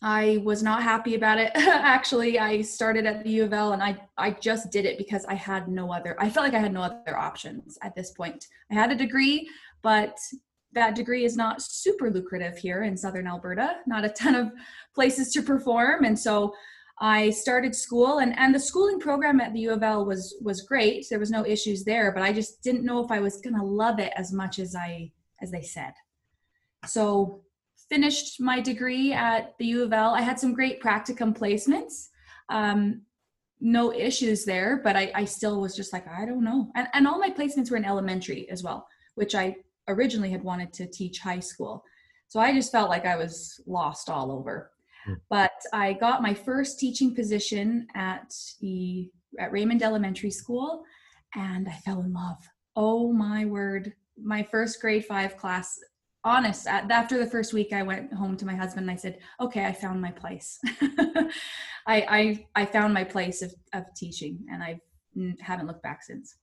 I 0.01 0.39
was 0.43 0.61
not 0.61 0.83
happy 0.83 1.15
about 1.15 1.39
it. 1.39 1.51
Actually, 1.55 2.37
I 2.37 2.61
started 2.61 3.07
at 3.07 3.23
the 3.23 3.29
U 3.31 3.43
of 3.43 3.53
L 3.53 3.73
and 3.73 3.81
I, 3.81 3.97
I 4.17 4.31
just 4.31 4.71
did 4.71 4.85
it 4.85 4.99
because 4.99 5.25
I 5.25 5.33
had 5.33 5.67
no 5.67 5.91
other, 5.91 6.15
I 6.19 6.29
felt 6.29 6.45
like 6.45 6.53
I 6.53 6.59
had 6.59 6.73
no 6.73 6.81
other 6.81 7.17
options 7.17 7.77
at 7.81 7.95
this 7.95 8.11
point. 8.11 8.45
I 8.69 8.75
had 8.75 8.91
a 8.91 8.95
degree, 8.95 9.49
but 9.81 10.19
that 10.73 10.93
degree 10.93 11.25
is 11.25 11.37
not 11.37 11.61
super 11.61 12.11
lucrative 12.11 12.57
here 12.57 12.83
in 12.83 12.97
Southern 12.97 13.25
Alberta, 13.25 13.77
not 13.87 14.05
a 14.05 14.09
ton 14.09 14.35
of 14.35 14.51
places 14.93 15.31
to 15.31 15.41
perform. 15.41 16.03
And 16.03 16.19
so 16.19 16.53
I 16.99 17.29
started 17.29 17.75
school 17.75 18.19
and, 18.19 18.37
and 18.39 18.55
the 18.55 18.59
schooling 18.59 18.99
program 18.99 19.41
at 19.41 19.53
the 19.53 19.59
U 19.61 19.71
of 19.73 19.83
L 19.83 20.05
was 20.05 20.35
was 20.41 20.61
great. 20.61 21.05
There 21.09 21.19
was 21.19 21.31
no 21.31 21.45
issues 21.45 21.83
there, 21.83 22.11
but 22.11 22.23
I 22.23 22.31
just 22.31 22.63
didn't 22.63 22.85
know 22.85 23.03
if 23.03 23.11
I 23.11 23.19
was 23.19 23.41
gonna 23.41 23.63
love 23.63 23.99
it 23.99 24.13
as 24.15 24.31
much 24.31 24.59
as 24.59 24.75
I 24.75 25.11
as 25.41 25.51
they 25.51 25.61
said. 25.61 25.93
So 26.85 27.41
finished 27.89 28.39
my 28.39 28.61
degree 28.61 29.13
at 29.13 29.55
the 29.59 29.65
U 29.65 29.83
of 29.83 29.93
L. 29.93 30.13
I 30.13 30.21
had 30.21 30.39
some 30.39 30.53
great 30.53 30.81
practicum 30.81 31.37
placements. 31.37 32.09
Um, 32.49 33.01
no 33.61 33.93
issues 33.93 34.45
there, 34.45 34.81
but 34.83 34.95
I, 34.95 35.11
I 35.15 35.25
still 35.25 35.61
was 35.61 35.75
just 35.75 35.93
like, 35.93 36.07
I 36.07 36.25
don't 36.25 36.43
know. 36.43 36.71
And, 36.75 36.87
and 36.93 37.07
all 37.07 37.19
my 37.19 37.29
placements 37.29 37.71
were 37.71 37.77
in 37.77 37.85
elementary 37.85 38.49
as 38.49 38.63
well, 38.63 38.87
which 39.15 39.33
I 39.33 39.55
originally 39.87 40.29
had 40.29 40.43
wanted 40.43 40.73
to 40.73 40.87
teach 40.87 41.19
high 41.19 41.39
school. 41.39 41.83
So 42.27 42.39
I 42.39 42.53
just 42.53 42.71
felt 42.71 42.89
like 42.89 43.05
I 43.05 43.15
was 43.15 43.61
lost 43.65 44.09
all 44.09 44.31
over. 44.31 44.71
Mm. 45.07 45.15
But 45.29 45.53
I 45.73 45.93
got 45.93 46.21
my 46.21 46.33
first 46.33 46.79
teaching 46.79 47.13
position 47.13 47.87
at 47.95 48.33
the 48.61 49.09
at 49.39 49.51
Raymond 49.51 49.83
Elementary 49.83 50.31
School 50.31 50.83
and 51.35 51.67
I 51.67 51.73
fell 51.73 52.01
in 52.01 52.13
love. 52.13 52.37
Oh 52.75 53.11
my 53.11 53.45
word. 53.45 53.93
My 54.17 54.43
first 54.43 54.79
grade 54.79 55.05
5 55.05 55.35
class 55.35 55.77
honest 56.25 56.65
after 56.67 57.19
the 57.19 57.27
first 57.27 57.53
week 57.53 57.71
i 57.71 57.83
went 57.83 58.11
home 58.11 58.35
to 58.35 58.47
my 58.47 58.55
husband 58.55 58.89
and 58.89 58.91
i 58.91 58.95
said 58.95 59.19
okay 59.39 59.65
i 59.65 59.71
found 59.71 60.01
my 60.01 60.09
place 60.09 60.59
I, 60.81 61.27
I 61.87 62.45
i 62.55 62.65
found 62.65 62.95
my 62.95 63.03
place 63.03 63.43
of, 63.43 63.53
of 63.73 63.83
teaching 63.95 64.43
and 64.51 64.63
i 64.63 64.79
haven't 65.39 65.67
looked 65.67 65.83
back 65.83 66.01
since 66.01 66.35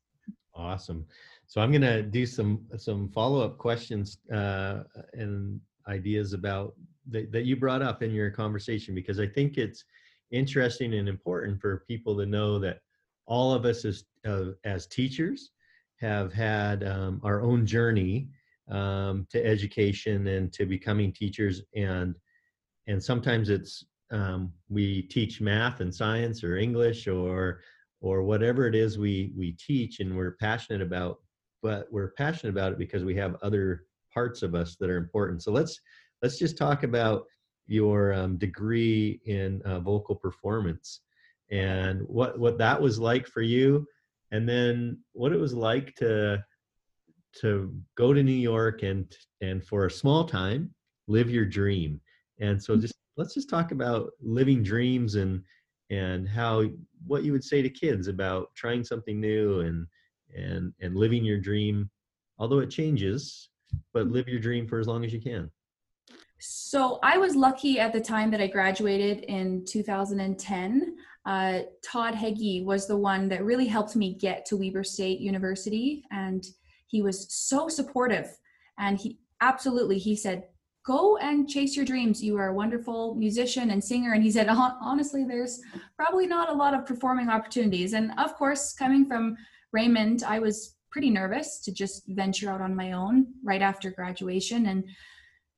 awesome 0.54 1.04
so 1.48 1.60
i'm 1.60 1.72
going 1.72 1.82
to 1.82 2.00
do 2.00 2.24
some 2.24 2.64
some 2.76 3.08
follow-up 3.08 3.58
questions 3.58 4.18
uh, 4.32 4.84
and 5.14 5.60
ideas 5.88 6.32
about 6.32 6.74
that, 7.10 7.32
that 7.32 7.44
you 7.44 7.56
brought 7.56 7.82
up 7.82 8.02
in 8.02 8.12
your 8.12 8.30
conversation 8.30 8.94
because 8.94 9.18
i 9.18 9.26
think 9.26 9.58
it's 9.58 9.84
interesting 10.30 10.94
and 10.94 11.08
important 11.08 11.60
for 11.60 11.84
people 11.86 12.16
to 12.16 12.26
know 12.26 12.58
that 12.58 12.80
all 13.26 13.52
of 13.52 13.64
us 13.64 13.84
as 13.84 14.04
uh, 14.26 14.52
as 14.64 14.86
teachers 14.86 15.50
have 16.00 16.32
had 16.32 16.82
um, 16.84 17.20
our 17.22 17.42
own 17.42 17.64
journey 17.64 18.28
um, 18.70 19.26
to 19.30 19.44
education 19.44 20.26
and 20.26 20.52
to 20.52 20.66
becoming 20.66 21.12
teachers. 21.12 21.62
And 21.76 22.16
and 22.86 23.02
sometimes 23.02 23.48
it's 23.48 23.84
um, 24.10 24.52
we 24.68 25.02
teach 25.02 25.40
math 25.40 25.80
and 25.80 25.94
science 25.94 26.44
or 26.44 26.56
english 26.56 27.06
or 27.06 27.60
or 28.00 28.22
whatever 28.22 28.66
it 28.66 28.74
is 28.74 28.98
we 28.98 29.32
we 29.36 29.52
teach 29.52 30.00
and 30.00 30.14
we're 30.14 30.32
passionate 30.32 30.82
about 30.82 31.20
but 31.62 31.86
we're 31.90 32.10
passionate 32.12 32.50
about 32.50 32.72
it 32.72 32.78
because 32.78 33.04
we 33.04 33.14
have 33.14 33.36
other 33.42 33.84
parts 34.12 34.42
of 34.42 34.54
us 34.54 34.76
that 34.76 34.90
are 34.90 34.96
important. 34.96 35.42
So 35.42 35.52
let's 35.52 35.80
let's 36.22 36.38
just 36.38 36.56
talk 36.56 36.82
about 36.82 37.24
your 37.66 38.12
um, 38.12 38.36
degree 38.36 39.20
in 39.26 39.62
uh, 39.62 39.80
vocal 39.80 40.14
performance 40.14 41.00
and 41.50 42.02
what 42.02 42.38
what 42.38 42.58
that 42.58 42.80
was 42.80 42.98
like 42.98 43.26
for 43.26 43.42
you 43.42 43.86
and 44.30 44.48
then 44.48 44.98
what 45.12 45.32
it 45.32 45.38
was 45.38 45.54
like 45.54 45.94
to 45.96 46.42
to 47.40 47.74
go 47.96 48.12
to 48.12 48.22
New 48.22 48.32
York 48.32 48.82
and 48.82 49.14
and 49.40 49.64
for 49.64 49.86
a 49.86 49.90
small 49.90 50.24
time 50.24 50.74
live 51.08 51.30
your 51.30 51.44
dream. 51.44 52.00
And 52.40 52.62
so 52.62 52.72
mm-hmm. 52.72 52.82
just 52.82 52.94
let's 53.16 53.34
just 53.34 53.50
talk 53.50 53.72
about 53.72 54.10
living 54.20 54.62
dreams 54.62 55.14
and 55.16 55.42
and 55.90 56.28
how 56.28 56.64
what 57.06 57.22
you 57.22 57.32
would 57.32 57.44
say 57.44 57.60
to 57.62 57.68
kids 57.68 58.08
about 58.08 58.48
trying 58.54 58.84
something 58.84 59.20
new 59.20 59.60
and 59.60 59.86
and 60.34 60.72
and 60.80 60.96
living 60.96 61.24
your 61.24 61.38
dream 61.38 61.90
although 62.38 62.60
it 62.60 62.70
changes 62.70 63.50
but 63.92 64.06
live 64.06 64.28
your 64.28 64.40
dream 64.40 64.66
for 64.66 64.78
as 64.78 64.86
long 64.86 65.04
as 65.04 65.12
you 65.12 65.20
can 65.20 65.50
so 66.44 66.98
i 67.02 67.16
was 67.16 67.36
lucky 67.36 67.78
at 67.78 67.92
the 67.92 68.00
time 68.00 68.30
that 68.30 68.40
i 68.40 68.46
graduated 68.46 69.20
in 69.24 69.64
2010 69.64 70.96
uh, 71.24 71.60
todd 71.84 72.14
heggie 72.14 72.64
was 72.64 72.88
the 72.88 72.96
one 72.96 73.28
that 73.28 73.44
really 73.44 73.66
helped 73.66 73.94
me 73.94 74.14
get 74.14 74.44
to 74.44 74.56
weber 74.56 74.82
state 74.82 75.20
university 75.20 76.04
and 76.10 76.46
he 76.92 77.02
was 77.02 77.26
so 77.32 77.68
supportive. 77.68 78.38
And 78.78 78.98
he 78.98 79.18
absolutely 79.40 79.98
he 79.98 80.14
said 80.14 80.44
go 80.84 81.16
and 81.18 81.48
chase 81.48 81.74
your 81.74 81.84
dreams. 81.84 82.22
You 82.22 82.36
are 82.36 82.48
a 82.48 82.54
wonderful 82.54 83.14
musician 83.14 83.70
and 83.70 83.82
singer. 83.82 84.12
And 84.12 84.22
he 84.22 84.30
said 84.30 84.48
honestly 84.48 85.24
there's 85.24 85.60
probably 85.96 86.26
not 86.26 86.50
a 86.50 86.54
lot 86.54 86.74
of 86.74 86.86
performing 86.86 87.28
opportunities. 87.28 87.94
And 87.94 88.12
of 88.18 88.36
course 88.36 88.72
coming 88.72 89.06
from 89.06 89.36
raymond 89.72 90.22
i 90.26 90.38
was 90.38 90.76
pretty 90.90 91.08
nervous 91.08 91.58
to 91.60 91.72
just 91.72 92.06
venture 92.08 92.50
out 92.50 92.60
on 92.60 92.76
my 92.76 92.92
own 92.92 93.26
right 93.42 93.62
after 93.62 93.90
graduation. 93.90 94.66
And 94.66 94.84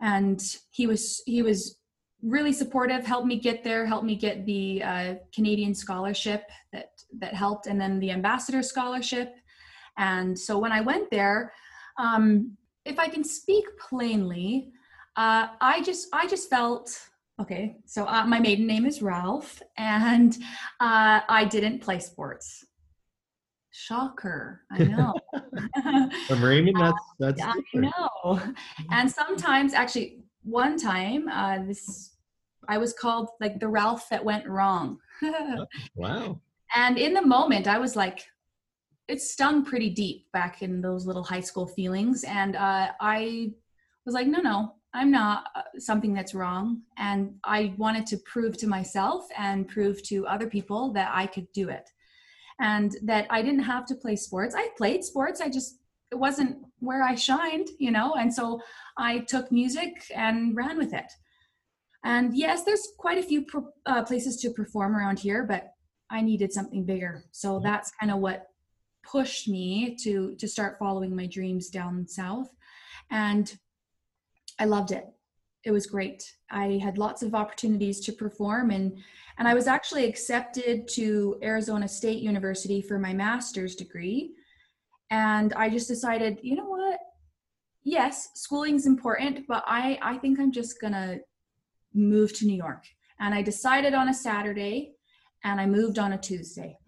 and 0.01 0.57
he 0.71 0.87
was 0.87 1.23
he 1.27 1.43
was 1.43 1.79
really 2.23 2.53
supportive 2.53 3.05
helped 3.05 3.27
me 3.27 3.39
get 3.39 3.63
there 3.63 3.85
helped 3.85 4.07
me 4.07 4.17
get 4.17 4.47
the 4.47 4.83
uh, 4.83 5.15
canadian 5.35 5.75
scholarship 5.75 6.45
that 6.73 6.91
that 7.19 7.35
helped 7.35 7.67
and 7.67 7.81
then 7.81 8.01
the 8.01 8.11
ambassador 8.11 8.63
scholarship 8.63 9.35
and 9.97 10.39
so 10.39 10.59
when 10.59 10.73
I 10.73 10.81
went 10.81 11.11
there, 11.11 11.53
um, 11.99 12.57
if 12.85 12.99
I 12.99 13.09
can 13.09 13.25
speak 13.25 13.65
plainly, 13.79 14.73
uh, 15.17 15.49
I 15.61 15.83
just 15.83 16.09
I 16.13 16.27
just 16.27 16.51
felt 16.51 16.99
okay. 17.41 17.77
So 17.87 18.07
uh, 18.07 18.27
my 18.27 18.41
maiden 18.41 18.67
name 18.67 18.87
is 18.87 19.03
Ralph, 19.03 19.63
and 19.77 20.37
uh, 20.81 21.21
I 21.29 21.47
didn't 21.49 21.81
play 21.81 22.01
sports. 22.01 22.65
Shocker! 23.75 24.63
I 24.71 24.79
know. 24.85 25.13
From 26.29 26.45
Raymond, 26.45 26.77
that's 27.19 27.39
that's. 27.39 27.43
I 27.43 27.61
know. 27.75 28.41
And 28.93 29.11
sometimes, 29.11 29.75
actually, 29.75 30.21
one 30.45 30.79
time, 30.79 31.29
uh, 31.29 31.59
this 31.67 32.13
I 32.69 32.79
was 32.79 32.93
called 32.93 33.31
like 33.41 33.59
the 33.59 33.69
Ralph 33.69 34.09
that 34.11 34.25
went 34.25 34.47
wrong. 34.47 34.99
wow. 35.97 36.41
And 36.77 36.99
in 36.99 37.15
the 37.15 37.27
moment, 37.27 37.67
I 37.67 37.79
was 37.79 37.97
like, 37.97 38.25
it 39.09 39.21
stung 39.21 39.65
pretty 39.65 39.91
deep 39.91 40.31
back 40.33 40.63
in 40.63 40.81
those 40.81 41.05
little 41.05 41.25
high 41.25 41.41
school 41.41 41.67
feelings 41.67 42.25
and 42.25 42.57
uh, 42.57 42.89
i 43.01 43.51
was 44.07 44.15
like 44.15 44.27
no 44.27 44.41
no 44.41 44.73
i'm 44.95 45.11
not 45.11 45.49
uh, 45.55 45.61
something 45.79 46.15
that's 46.15 46.35
wrong 46.35 46.81
and 46.97 47.35
i 47.45 47.75
wanted 47.77 48.07
to 48.07 48.17
prove 48.19 48.57
to 48.57 48.67
myself 48.67 49.27
and 49.37 49.69
prove 49.69 50.03
to 50.03 50.27
other 50.27 50.49
people 50.49 50.91
that 50.91 51.11
i 51.13 51.27
could 51.27 51.47
do 51.53 51.69
it 51.69 51.91
and 52.61 52.97
that 53.03 53.27
i 53.31 53.43
didn't 53.43 53.63
have 53.63 53.87
to 53.87 53.95
play 53.95 54.17
sports. 54.17 54.55
I 54.55 54.69
played 54.77 55.05
sports 55.05 55.41
i 55.41 55.49
just 55.49 55.79
it 56.13 56.17
wasn't 56.17 56.59
where 56.79 57.03
i 57.03 57.15
shined 57.15 57.69
you 57.79 57.91
know 57.91 58.15
and 58.15 58.33
so 58.33 58.61
i 58.97 59.19
took 59.21 59.51
music 59.51 59.93
and 60.15 60.57
ran 60.57 60.79
with 60.79 60.93
it. 60.93 61.11
And 62.05 62.37
yes 62.37 62.65
there's 62.65 62.89
quite 62.99 63.19
a 63.19 63.23
few 63.23 63.47
uh, 63.87 64.05
places 64.05 64.37
to 64.39 64.51
perform 64.51 64.95
around 64.97 65.19
here 65.19 65.45
but 65.45 65.71
i 66.11 66.21
needed 66.21 66.53
something 66.53 66.85
bigger. 66.85 67.25
So 67.33 67.61
that's 67.61 67.91
kind 67.99 68.13
of 68.13 68.19
what 68.19 68.47
pushed 69.05 69.49
me 69.49 69.97
to 70.03 70.35
to 70.37 70.49
start 70.49 70.79
following 70.79 71.15
my 71.15 71.27
dreams 71.27 71.69
down 71.69 72.07
south. 72.07 72.49
And 73.11 73.57
i 74.59 74.65
loved 74.65 74.93
it. 74.93 75.07
It 75.65 75.73
was 75.73 75.87
great 75.87 76.23
i 76.55 76.79
had 76.83 76.99
lots 76.99 77.23
of 77.23 77.35
opportunities 77.35 78.01
to 78.01 78.13
perform 78.13 78.71
and 78.71 78.97
and 79.39 79.47
i 79.47 79.55
was 79.55 79.67
actually 79.67 80.07
accepted 80.07 80.89
to 80.89 81.39
arizona 81.43 81.87
state 81.87 82.23
university 82.23 82.81
for 82.81 82.99
my 82.99 83.13
master's 83.13 83.75
degree. 83.75 84.33
And 85.11 85.53
i 85.55 85.69
just 85.69 85.89
decided 85.89 86.39
you 86.43 86.57
know 86.57 86.69
what? 86.69 86.99
Yes 87.85 88.31
schooling's 88.35 88.87
important 88.87 89.47
but 89.47 89.63
i 89.67 89.99
i 90.03 90.17
think 90.19 90.41
i'm 90.41 90.53
just 90.53 90.81
gonna 90.81 91.19
move 91.93 92.33
to 92.39 92.47
new 92.47 92.57
york. 92.57 92.85
And 93.21 93.35
i 93.35 93.43
decided 93.43 93.93
on 93.95 94.09
a 94.09 94.15
saturday 94.15 94.95
and 95.45 95.61
i 95.61 95.67
moved 95.67 95.99
on 95.99 96.15
a 96.15 96.19
tuesday. 96.19 96.79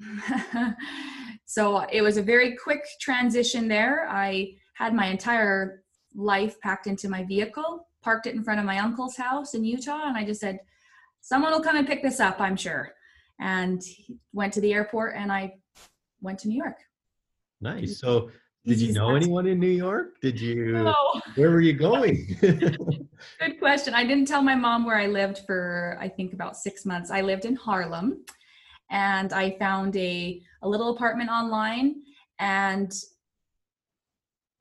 So 1.46 1.86
it 1.92 2.02
was 2.02 2.16
a 2.16 2.22
very 2.22 2.56
quick 2.56 2.84
transition 3.00 3.68
there. 3.68 4.08
I 4.10 4.54
had 4.74 4.92
my 4.92 5.06
entire 5.06 5.84
life 6.14 6.60
packed 6.60 6.88
into 6.88 7.08
my 7.08 7.22
vehicle, 7.24 7.85
parked 8.06 8.28
it 8.28 8.36
in 8.36 8.44
front 8.44 8.60
of 8.60 8.66
my 8.66 8.78
uncle's 8.78 9.16
house 9.16 9.54
in 9.54 9.64
Utah, 9.64 10.06
and 10.06 10.16
I 10.16 10.24
just 10.24 10.40
said, 10.40 10.60
Someone 11.20 11.50
will 11.50 11.60
come 11.60 11.76
and 11.76 11.88
pick 11.88 12.04
this 12.04 12.20
up, 12.20 12.40
I'm 12.40 12.56
sure. 12.56 12.92
And 13.40 13.82
went 14.32 14.52
to 14.52 14.60
the 14.60 14.72
airport 14.72 15.16
and 15.16 15.32
I 15.32 15.54
went 16.20 16.38
to 16.40 16.48
New 16.48 16.56
York. 16.56 16.78
Nice. 17.60 17.98
So 17.98 18.30
did 18.64 18.80
you 18.80 18.92
know 18.92 19.16
anyone 19.16 19.48
in 19.48 19.58
New 19.58 19.76
York? 19.86 20.20
Did 20.22 20.40
you? 20.40 20.70
No. 20.70 20.94
Where 21.34 21.50
were 21.50 21.60
you 21.60 21.72
going? 21.72 22.28
Good 22.40 23.58
question. 23.58 23.92
I 23.92 24.04
didn't 24.04 24.28
tell 24.28 24.40
my 24.40 24.54
mom 24.54 24.86
where 24.86 24.98
I 24.98 25.08
lived 25.08 25.40
for 25.46 25.98
I 26.00 26.08
think 26.08 26.32
about 26.32 26.56
six 26.56 26.86
months. 26.86 27.10
I 27.10 27.22
lived 27.22 27.44
in 27.44 27.56
Harlem, 27.56 28.24
and 28.90 29.32
I 29.32 29.58
found 29.58 29.96
a, 29.96 30.40
a 30.62 30.68
little 30.68 30.90
apartment 30.94 31.28
online 31.28 31.96
and 32.38 32.92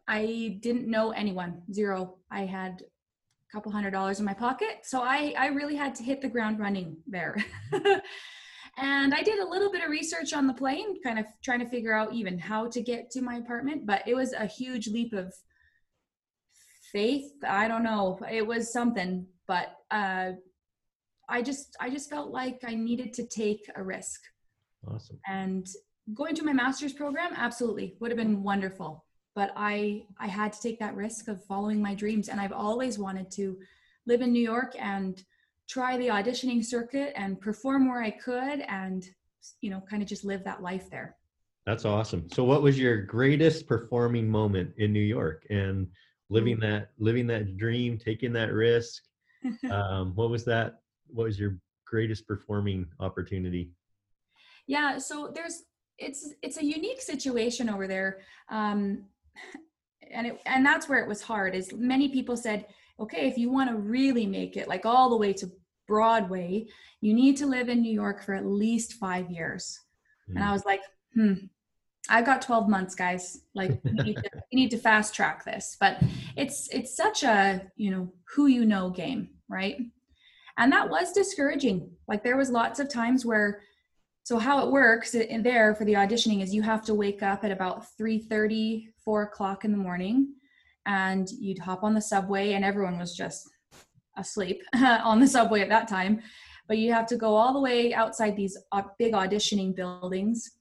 I 0.07 0.57
didn't 0.61 0.87
know 0.87 1.11
anyone, 1.11 1.61
zero. 1.71 2.15
I 2.31 2.45
had 2.45 2.83
a 3.55 3.57
couple 3.57 3.71
hundred 3.71 3.91
dollars 3.91 4.19
in 4.19 4.25
my 4.25 4.33
pocket. 4.33 4.79
So 4.83 5.01
I, 5.01 5.33
I 5.38 5.47
really 5.47 5.75
had 5.75 5.95
to 5.95 6.03
hit 6.03 6.21
the 6.21 6.27
ground 6.27 6.59
running 6.59 6.97
there. 7.07 7.38
and 8.77 9.13
I 9.13 9.24
did 9.24 9.39
a 9.39 9.47
little 9.47 9.71
bit 9.71 9.81
of 9.81 9.89
research 9.89 10.33
on 10.33 10.45
the 10.45 10.53
plane, 10.53 11.01
kind 11.01 11.17
of 11.17 11.25
trying 11.41 11.59
to 11.59 11.69
figure 11.69 11.93
out 11.93 12.13
even 12.13 12.38
how 12.38 12.67
to 12.67 12.81
get 12.81 13.09
to 13.12 13.21
my 13.21 13.35
apartment, 13.35 13.85
but 13.85 14.05
it 14.05 14.13
was 14.13 14.33
a 14.33 14.45
huge 14.45 14.88
leap 14.88 15.13
of 15.13 15.33
faith. 16.91 17.31
I 17.47 17.69
don't 17.69 17.83
know. 17.83 18.19
It 18.29 18.45
was 18.45 18.74
something, 18.74 19.25
but 19.47 19.77
uh, 19.89 20.31
I 21.29 21.41
just 21.41 21.77
I 21.79 21.89
just 21.89 22.09
felt 22.09 22.31
like 22.31 22.59
I 22.67 22.75
needed 22.75 23.13
to 23.13 23.25
take 23.25 23.62
a 23.75 23.83
risk. 23.83 24.19
Awesome. 24.85 25.19
And 25.27 25.65
going 26.13 26.35
to 26.35 26.43
my 26.43 26.53
master's 26.53 26.93
program 26.93 27.31
absolutely 27.35 27.95
would 28.00 28.12
have 28.12 28.17
been 28.17 28.43
wonderful, 28.43 29.05
but 29.36 29.51
I 29.56 30.06
I 30.20 30.27
had 30.27 30.54
to 30.54 30.62
take 30.62 30.80
that 30.80 30.96
risk 30.96 31.27
of 31.27 31.44
following 31.44 31.82
my 31.82 31.94
dreams 31.94 32.30
and 32.30 32.39
I've 32.39 32.54
always 32.54 32.98
wanted 32.98 33.30
to 33.32 33.60
live 34.08 34.22
in 34.22 34.32
New 34.32 34.42
York 34.42 34.74
and 34.80 35.22
try 35.68 35.98
the 35.98 36.08
auditioning 36.08 36.63
circuit 36.63 37.12
and 37.15 37.39
perform 37.39 37.88
where 37.88 38.01
I 38.01 38.12
could 38.12 38.62
and 38.62 39.08
you 39.62 39.70
know 39.70 39.84
kind 39.88 40.01
of 40.01 40.08
just 40.08 40.24
live 40.24 40.44
that 40.46 40.63
life 40.63 40.89
there. 40.89 41.18
That's 41.65 41.86
awesome. 41.86 42.27
So 42.32 42.44
what 42.44 42.62
was 42.62 42.80
your 42.80 43.01
greatest 43.01 43.68
performing 43.68 44.30
moment 44.30 44.72
in 44.77 44.94
New 44.94 45.00
York 45.00 45.46
and 45.50 45.88
living 46.30 46.60
that 46.62 46.92
living 46.98 47.27
that 47.27 47.58
dream, 47.58 47.98
taking 47.98 48.34
that 48.34 48.51
risk? 48.51 49.04
Um, 49.70 50.15
what 50.15 50.32
was 50.32 50.44
that? 50.46 50.80
What 51.06 51.25
was 51.25 51.39
your 51.39 51.60
greatest 51.86 52.27
performing 52.27 52.88
opportunity? 53.00 53.70
Yeah, 54.65 54.98
so 54.98 55.32
there's 55.32 55.65
it's 56.00 56.34
it's 56.42 56.58
a 56.58 56.65
unique 56.65 57.01
situation 57.01 57.70
over 57.70 57.88
there. 57.88 58.22
Um, 58.50 59.06
and 60.12 60.27
it, 60.27 60.42
and 60.46 60.65
that's 60.65 60.88
where 60.88 61.00
it 61.00 61.08
was 61.08 61.22
hard 61.22 61.56
is 61.56 61.74
many 61.74 62.10
people 62.10 62.38
said 62.38 62.65
okay 63.00 63.27
if 63.27 63.38
you 63.38 63.51
want 63.51 63.70
to 63.70 63.75
really 63.75 64.25
make 64.25 64.58
it 64.58 64.68
like 64.68 64.86
all 64.86 65.10
the 65.10 65.18
way 65.18 65.34
to 65.34 65.51
broadway 65.88 66.65
you 67.01 67.13
need 67.13 67.38
to 67.38 67.46
live 67.46 67.70
in 67.70 67.82
new 67.82 67.92
york 67.92 68.24
for 68.24 68.34
at 68.34 68.46
least 68.46 68.94
five 68.94 69.30
years 69.30 69.82
mm. 70.30 70.36
and 70.36 70.44
i 70.44 70.48
hmm. 70.48 70.54
was 70.54 70.65
like 70.65 70.82
hmm 71.13 71.34
I've 72.10 72.25
got 72.25 72.42
12 72.42 72.70
months, 72.70 72.96
guys. 72.96 73.42
Like 73.54 73.80
we 73.84 73.92
need, 73.92 74.15
to, 74.18 74.30
we 74.51 74.56
need 74.56 74.72
to 74.72 74.77
fast 74.77 75.15
track 75.15 75.44
this. 75.44 75.77
But 75.80 76.01
it's 76.36 76.70
it's 76.72 76.96
such 76.96 77.24
a 77.24 77.62
you 77.75 77.92
know 77.92 78.13
who 78.25 78.48
you 78.48 78.65
know 78.65 78.89
game, 78.89 79.30
right? 79.50 79.77
And 80.58 80.72
that 80.72 80.89
was 80.89 81.12
discouraging. 81.12 81.89
Like 82.08 82.24
there 82.24 82.38
was 82.38 82.50
lots 82.50 82.80
of 82.80 82.89
times 82.89 83.25
where 83.25 83.62
so 84.25 84.38
how 84.38 84.65
it 84.65 84.72
works 84.72 85.15
in 85.15 85.41
there 85.41 85.74
for 85.74 85.86
the 85.86 85.94
auditioning 85.94 86.44
is 86.44 86.53
you 86.53 86.62
have 86.62 86.84
to 86.84 86.94
wake 86.94 87.24
up 87.24 87.46
at 87.46 87.51
about 87.51 87.96
3 87.98 88.20
30 88.20 88.89
4 89.03 89.22
o'clock 89.24 89.63
in 89.63 89.72
the 89.72 89.77
morning 89.77 90.34
and 90.86 91.29
you'd 91.39 91.60
hop 91.60 91.84
on 91.84 91.94
the 91.94 92.01
subway 92.01 92.53
and 92.53 92.65
everyone 92.65 93.00
was 93.00 93.15
just 93.15 93.50
asleep 94.17 94.62
on 94.75 95.20
the 95.22 95.27
subway 95.27 95.62
at 95.62 95.70
that 95.70 95.88
time 95.88 96.22
but 96.67 96.77
you 96.77 96.91
have 96.91 97.05
to 97.05 97.15
go 97.15 97.36
all 97.36 97.53
the 97.53 97.60
way 97.60 97.94
outside 97.94 98.36
these 98.36 98.58
big 98.98 99.13
auditioning 99.13 99.75
buildings 99.75 100.51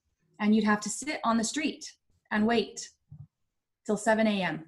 and 0.40 0.54
you'd 0.54 0.64
have 0.64 0.80
to 0.80 0.88
sit 0.88 1.21
on 1.25 1.38
the 1.38 1.44
street 1.44 1.85
and 2.30 2.47
wait 2.47 2.88
till 3.87 3.97
7 3.97 4.26
a.m. 4.26 4.64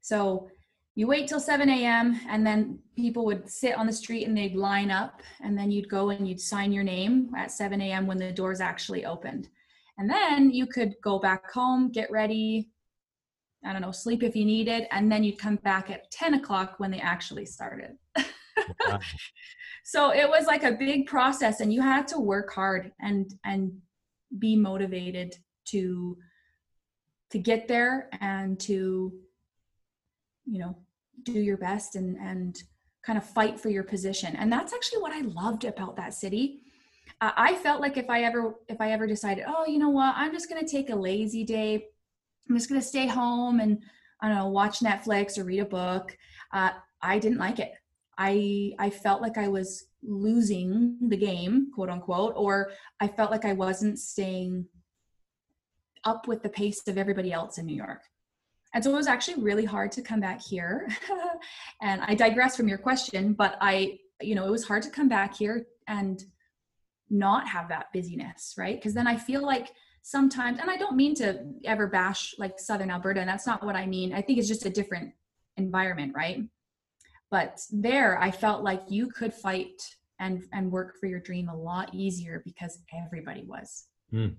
So 0.00 0.48
you 0.98 1.06
wait 1.06 1.28
till 1.28 1.38
7 1.38 1.68
a.m. 1.68 2.20
and 2.28 2.44
then 2.44 2.76
people 2.96 3.24
would 3.24 3.48
sit 3.48 3.78
on 3.78 3.86
the 3.86 3.92
street 3.92 4.26
and 4.26 4.36
they'd 4.36 4.56
line 4.56 4.90
up 4.90 5.22
and 5.40 5.56
then 5.56 5.70
you'd 5.70 5.88
go 5.88 6.10
and 6.10 6.26
you'd 6.26 6.40
sign 6.40 6.72
your 6.72 6.82
name 6.82 7.30
at 7.36 7.52
7 7.52 7.80
a.m. 7.80 8.04
when 8.08 8.18
the 8.18 8.32
doors 8.32 8.60
actually 8.60 9.06
opened. 9.06 9.48
And 9.96 10.10
then 10.10 10.50
you 10.50 10.66
could 10.66 10.96
go 11.00 11.20
back 11.20 11.52
home, 11.52 11.92
get 11.92 12.10
ready, 12.10 12.72
I 13.64 13.72
don't 13.72 13.80
know, 13.80 13.92
sleep 13.92 14.24
if 14.24 14.34
you 14.34 14.44
needed, 14.44 14.88
and 14.90 15.10
then 15.10 15.22
you'd 15.22 15.38
come 15.38 15.54
back 15.62 15.88
at 15.88 16.10
10 16.10 16.34
o'clock 16.34 16.80
when 16.80 16.90
they 16.90 16.98
actually 16.98 17.46
started. 17.46 17.96
so 19.84 20.12
it 20.12 20.28
was 20.28 20.46
like 20.46 20.64
a 20.64 20.72
big 20.72 21.06
process 21.06 21.60
and 21.60 21.72
you 21.72 21.80
had 21.80 22.08
to 22.08 22.18
work 22.18 22.52
hard 22.52 22.90
and 23.00 23.34
and 23.44 23.70
be 24.40 24.56
motivated 24.56 25.36
to 25.66 26.18
to 27.30 27.38
get 27.38 27.68
there 27.68 28.08
and 28.20 28.58
to 28.58 29.12
you 30.44 30.58
know 30.58 30.76
do 31.24 31.32
your 31.32 31.56
best 31.56 31.96
and 31.96 32.16
and 32.16 32.62
kind 33.04 33.16
of 33.16 33.24
fight 33.24 33.58
for 33.58 33.70
your 33.70 33.84
position. 33.84 34.36
And 34.36 34.52
that's 34.52 34.72
actually 34.74 35.00
what 35.00 35.12
i 35.12 35.20
loved 35.20 35.64
about 35.64 35.96
that 35.96 36.14
city. 36.14 36.60
Uh, 37.20 37.32
i 37.36 37.54
felt 37.54 37.80
like 37.80 37.96
if 37.96 38.10
i 38.10 38.22
ever 38.22 38.54
if 38.68 38.80
i 38.80 38.92
ever 38.92 39.06
decided 39.06 39.44
oh 39.48 39.66
you 39.66 39.78
know 39.78 39.90
what? 39.90 40.14
I'm 40.16 40.32
just 40.32 40.48
going 40.48 40.64
to 40.64 40.70
take 40.70 40.90
a 40.90 40.96
lazy 40.96 41.44
day. 41.44 41.86
I'm 42.48 42.56
just 42.56 42.68
going 42.68 42.80
to 42.80 42.86
stay 42.86 43.06
home 43.06 43.60
and 43.60 43.82
i 44.20 44.28
don't 44.28 44.36
know 44.36 44.48
watch 44.48 44.80
netflix 44.80 45.38
or 45.38 45.44
read 45.44 45.60
a 45.60 45.64
book 45.64 46.16
uh, 46.52 46.70
i 47.02 47.18
didn't 47.18 47.38
like 47.38 47.58
it. 47.58 47.72
I 48.16 48.72
i 48.78 48.90
felt 48.90 49.22
like 49.22 49.38
i 49.38 49.48
was 49.48 49.88
losing 50.02 50.96
the 51.08 51.16
game, 51.16 51.70
quote 51.74 51.90
unquote, 51.90 52.34
or 52.36 52.70
I 53.00 53.08
felt 53.08 53.30
like 53.30 53.44
I 53.44 53.52
wasn't 53.52 53.98
staying 53.98 54.66
up 56.04 56.28
with 56.28 56.42
the 56.42 56.48
pace 56.48 56.86
of 56.86 56.98
everybody 56.98 57.32
else 57.32 57.58
in 57.58 57.66
New 57.66 57.76
York. 57.76 58.02
And 58.74 58.84
so 58.84 58.90
it 58.90 58.96
was 58.96 59.06
actually 59.06 59.42
really 59.42 59.64
hard 59.64 59.92
to 59.92 60.02
come 60.02 60.20
back 60.20 60.42
here. 60.42 60.88
and 61.82 62.02
I 62.02 62.14
digress 62.14 62.56
from 62.56 62.68
your 62.68 62.78
question, 62.78 63.32
but 63.32 63.56
I, 63.60 63.98
you 64.20 64.34
know, 64.34 64.46
it 64.46 64.50
was 64.50 64.64
hard 64.64 64.82
to 64.82 64.90
come 64.90 65.08
back 65.08 65.34
here 65.34 65.66
and 65.86 66.22
not 67.08 67.48
have 67.48 67.68
that 67.70 67.86
busyness, 67.94 68.54
right? 68.58 68.76
Because 68.76 68.92
then 68.92 69.06
I 69.06 69.16
feel 69.16 69.42
like 69.42 69.72
sometimes, 70.02 70.58
and 70.60 70.70
I 70.70 70.76
don't 70.76 70.96
mean 70.96 71.14
to 71.16 71.44
ever 71.64 71.86
bash 71.86 72.34
like 72.38 72.58
Southern 72.58 72.90
Alberta, 72.90 73.20
and 73.20 73.28
that's 73.28 73.46
not 73.46 73.64
what 73.64 73.76
I 73.76 73.86
mean. 73.86 74.12
I 74.12 74.20
think 74.20 74.38
it's 74.38 74.48
just 74.48 74.66
a 74.66 74.70
different 74.70 75.12
environment, 75.56 76.12
right? 76.14 76.44
but 77.30 77.60
there 77.70 78.20
i 78.20 78.30
felt 78.30 78.62
like 78.62 78.82
you 78.88 79.08
could 79.08 79.32
fight 79.32 79.82
and 80.20 80.44
and 80.52 80.70
work 80.70 80.94
for 80.98 81.06
your 81.06 81.20
dream 81.20 81.48
a 81.48 81.56
lot 81.56 81.92
easier 81.94 82.42
because 82.44 82.78
everybody 83.04 83.44
was 83.44 83.86
mm. 84.12 84.34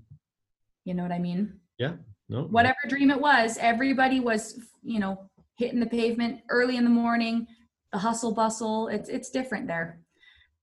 you 0.86 0.94
know 0.94 1.04
what 1.04 1.12
i 1.12 1.20
mean 1.20 1.60
yeah 1.78 1.94
no 2.30 2.44
whatever 2.44 2.78
dream 2.88 3.12
it 3.12 3.20
was 3.20 3.58
everybody 3.60 4.20
was 4.20 4.60
you 4.84 5.00
know 5.00 5.30
hitting 5.56 5.80
the 5.80 5.86
pavement 5.86 6.42
early 6.50 6.78
in 6.78 6.84
the 6.84 6.90
morning 6.90 7.46
the 7.92 7.98
hustle 7.98 8.34
bustle 8.34 8.88
it's 8.88 9.10
it's 9.10 9.30
different 9.30 9.68
there. 9.68 10.00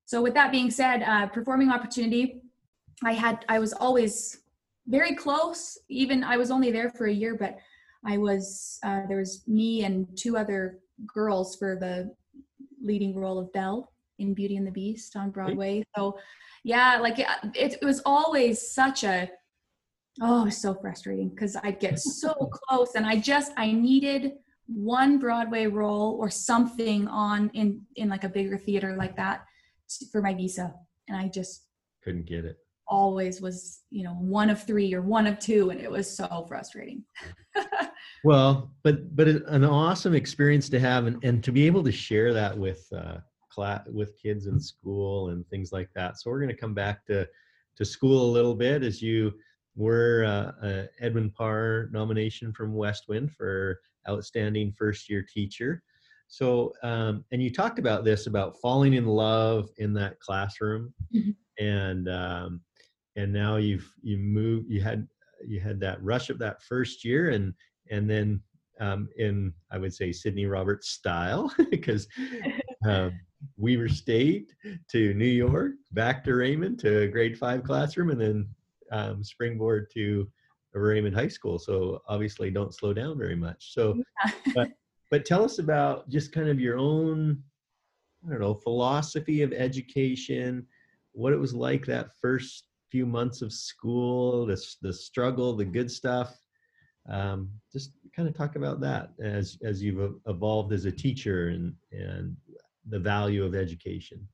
So 0.05 0.21
with 0.21 0.33
that 0.35 0.51
being 0.51 0.71
said 0.71 1.03
uh, 1.03 1.27
performing 1.27 1.69
opportunity 1.69 2.41
i 3.03 3.13
had 3.13 3.45
i 3.49 3.59
was 3.59 3.73
always 3.73 4.41
very 4.87 5.13
close. 5.13 5.77
Even 5.89 6.23
i 6.23 6.37
was 6.37 6.49
only 6.49 6.71
there 6.71 6.89
for 6.89 7.07
a 7.07 7.13
year 7.13 7.35
but 7.35 7.57
i 8.05 8.17
was 8.17 8.79
uh, 8.83 9.01
there 9.07 9.17
was 9.17 9.43
me 9.47 9.83
and 9.83 10.07
two 10.17 10.37
other 10.37 10.79
girls 11.05 11.55
for 11.55 11.75
the 11.75 12.15
leading 12.81 13.15
role 13.15 13.37
of 13.37 13.51
Belle 13.53 13.91
in 14.19 14.33
Beauty 14.33 14.57
and 14.57 14.65
the 14.65 14.71
Beast 14.71 15.15
on 15.15 15.29
Broadway. 15.29 15.83
So, 15.95 16.17
yeah, 16.63 16.97
like 16.99 17.19
it, 17.19 17.27
it, 17.53 17.83
was 17.83 18.01
always 18.05 18.71
such 18.71 19.03
a 19.03 19.29
oh, 20.21 20.49
so 20.49 20.73
frustrating 20.73 21.29
because 21.29 21.55
I'd 21.55 21.79
get 21.79 21.99
so 21.99 22.33
close, 22.33 22.95
and 22.95 23.05
I 23.05 23.17
just 23.17 23.51
I 23.57 23.71
needed 23.71 24.33
one 24.67 25.17
Broadway 25.17 25.67
role 25.67 26.17
or 26.19 26.29
something 26.29 27.07
on 27.07 27.49
in 27.53 27.81
in 27.95 28.09
like 28.09 28.23
a 28.23 28.29
bigger 28.29 28.57
theater 28.57 28.95
like 28.97 29.15
that 29.17 29.45
for 30.11 30.21
my 30.21 30.33
visa, 30.33 30.73
and 31.07 31.17
I 31.17 31.27
just 31.27 31.63
couldn't 32.03 32.25
get 32.25 32.45
it. 32.45 32.57
Always 32.89 33.41
was, 33.41 33.81
you 33.89 34.03
know, 34.03 34.13
one 34.13 34.49
of 34.49 34.63
three 34.63 34.93
or 34.93 35.01
one 35.01 35.27
of 35.27 35.39
two, 35.39 35.71
and 35.71 35.79
it 35.79 35.91
was 35.91 36.09
so 36.09 36.45
frustrating. 36.47 37.03
well, 38.23 38.71
but 38.83 39.15
but 39.15 39.27
an 39.27 39.65
awesome 39.65 40.15
experience 40.15 40.69
to 40.69 40.79
have, 40.79 41.05
and, 41.05 41.21
and 41.23 41.43
to 41.43 41.51
be 41.51 41.65
able 41.67 41.83
to 41.83 41.91
share 41.91 42.33
that 42.33 42.57
with 42.57 42.87
uh, 42.95 43.17
class 43.49 43.85
with 43.87 44.13
kids 44.21 44.47
in 44.47 44.59
school 44.59 45.29
and 45.29 45.45
things 45.47 45.71
like 45.71 45.89
that. 45.95 46.19
So 46.19 46.29
we're 46.29 46.39
going 46.39 46.55
to 46.55 46.61
come 46.61 46.73
back 46.73 47.05
to 47.07 47.27
to 47.77 47.85
school 47.85 48.29
a 48.29 48.31
little 48.31 48.55
bit 48.55 48.83
as 48.83 49.01
you 49.01 49.33
were 49.77 50.25
uh, 50.61 50.85
Edwin 50.99 51.29
Parr 51.29 51.87
nomination 51.91 52.51
from 52.51 52.73
Westwind 52.73 53.31
for 53.31 53.79
outstanding 54.09 54.73
first 54.73 55.09
year 55.09 55.23
teacher. 55.33 55.83
So 56.27 56.73
um, 56.83 57.23
and 57.31 57.41
you 57.41 57.53
talked 57.53 57.79
about 57.79 58.03
this 58.03 58.27
about 58.27 58.57
falling 58.59 58.95
in 58.95 59.05
love 59.05 59.69
in 59.77 59.93
that 59.93 60.19
classroom, 60.19 60.93
mm-hmm. 61.13 61.63
and 61.63 62.09
um, 62.09 62.61
and 63.15 63.31
now 63.31 63.55
you've 63.55 63.89
you 64.01 64.17
moved 64.17 64.69
you 64.69 64.81
had 64.81 65.07
you 65.47 65.61
had 65.61 65.79
that 65.79 66.03
rush 66.03 66.29
of 66.29 66.39
that 66.39 66.61
first 66.63 67.05
year 67.05 67.29
and 67.29 67.53
and 67.89 68.09
then 68.09 68.41
um, 68.79 69.07
in 69.17 69.53
I 69.71 69.77
would 69.77 69.93
say 69.93 70.11
Sydney 70.11 70.47
Roberts 70.47 70.89
style 70.89 71.53
because 71.71 72.07
uh, 72.85 73.11
Weber 73.57 73.89
State 73.89 74.53
to 74.89 75.13
New 75.13 75.25
York, 75.25 75.73
back 75.91 76.23
to 76.25 76.35
Raymond 76.35 76.79
to 76.79 77.01
a 77.01 77.07
grade 77.07 77.37
five 77.37 77.63
classroom, 77.63 78.09
and 78.09 78.19
then 78.19 78.49
um, 78.91 79.23
springboard 79.23 79.89
to 79.93 80.27
Raymond 80.73 81.15
High 81.15 81.27
School. 81.27 81.59
So 81.59 82.01
obviously, 82.07 82.51
don't 82.51 82.73
slow 82.73 82.93
down 82.93 83.17
very 83.17 83.35
much. 83.35 83.73
So, 83.73 83.95
yeah. 84.25 84.31
but 84.53 84.69
but 85.11 85.25
tell 85.25 85.43
us 85.43 85.59
about 85.59 86.09
just 86.09 86.31
kind 86.31 86.49
of 86.49 86.59
your 86.59 86.77
own 86.77 87.41
I 88.25 88.31
don't 88.31 88.41
know 88.41 88.53
philosophy 88.55 89.41
of 89.41 89.53
education, 89.53 90.65
what 91.13 91.33
it 91.33 91.39
was 91.39 91.53
like 91.53 91.85
that 91.85 92.09
first 92.21 92.65
few 92.91 93.05
months 93.05 93.41
of 93.41 93.53
school, 93.53 94.45
the 94.45 94.61
the 94.81 94.93
struggle, 94.93 95.55
the 95.55 95.65
good 95.65 95.91
stuff. 95.91 96.39
Um, 97.09 97.49
just 97.71 97.91
kind 98.15 98.27
of 98.27 98.35
talk 98.35 98.55
about 98.55 98.81
that 98.81 99.11
as 99.23 99.57
as 99.63 99.81
you've 99.81 100.15
evolved 100.25 100.73
as 100.73 100.85
a 100.85 100.91
teacher 100.91 101.49
and 101.49 101.73
and 101.91 102.35
the 102.89 102.99
value 102.99 103.43
of 103.43 103.55
education. 103.55 104.27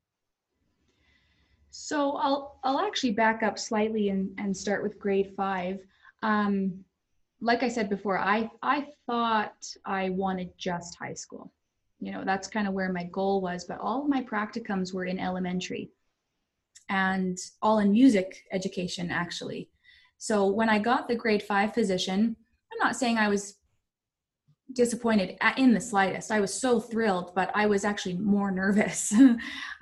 So 1.75 2.11
I'll 2.17 2.59
I'll 2.63 2.79
actually 2.79 3.11
back 3.13 3.41
up 3.43 3.57
slightly 3.57 4.09
and 4.09 4.29
and 4.37 4.55
start 4.55 4.83
with 4.83 4.99
grade 4.99 5.33
five. 5.35 5.79
Um, 6.21 6.85
like 7.41 7.63
I 7.63 7.67
said 7.67 7.89
before, 7.89 8.19
I 8.19 8.49
I 8.61 8.87
thought 9.07 9.65
I 9.85 10.09
wanted 10.11 10.49
just 10.57 10.95
high 10.95 11.15
school. 11.15 11.51
you 12.03 12.11
know 12.11 12.23
that's 12.25 12.47
kind 12.47 12.67
of 12.67 12.73
where 12.73 12.91
my 12.91 13.05
goal 13.05 13.39
was 13.41 13.63
but 13.63 13.79
all 13.79 14.07
my 14.07 14.21
practicums 14.21 14.93
were 14.93 15.05
in 15.05 15.17
elementary 15.19 15.89
and 16.89 17.37
all 17.61 17.79
in 17.79 17.91
music 17.91 18.43
education 18.51 19.09
actually 19.09 19.69
so 20.17 20.45
when 20.47 20.69
i 20.69 20.77
got 20.77 21.07
the 21.07 21.15
grade 21.15 21.41
5 21.41 21.73
position 21.73 22.35
i'm 22.71 22.79
not 22.79 22.97
saying 22.97 23.17
i 23.17 23.29
was 23.29 23.55
disappointed 24.73 25.37
in 25.57 25.73
the 25.73 25.79
slightest 25.79 26.29
i 26.31 26.41
was 26.41 26.53
so 26.53 26.79
thrilled 26.79 27.33
but 27.35 27.49
i 27.55 27.65
was 27.65 27.85
actually 27.85 28.17
more 28.17 28.51
nervous 28.63 29.13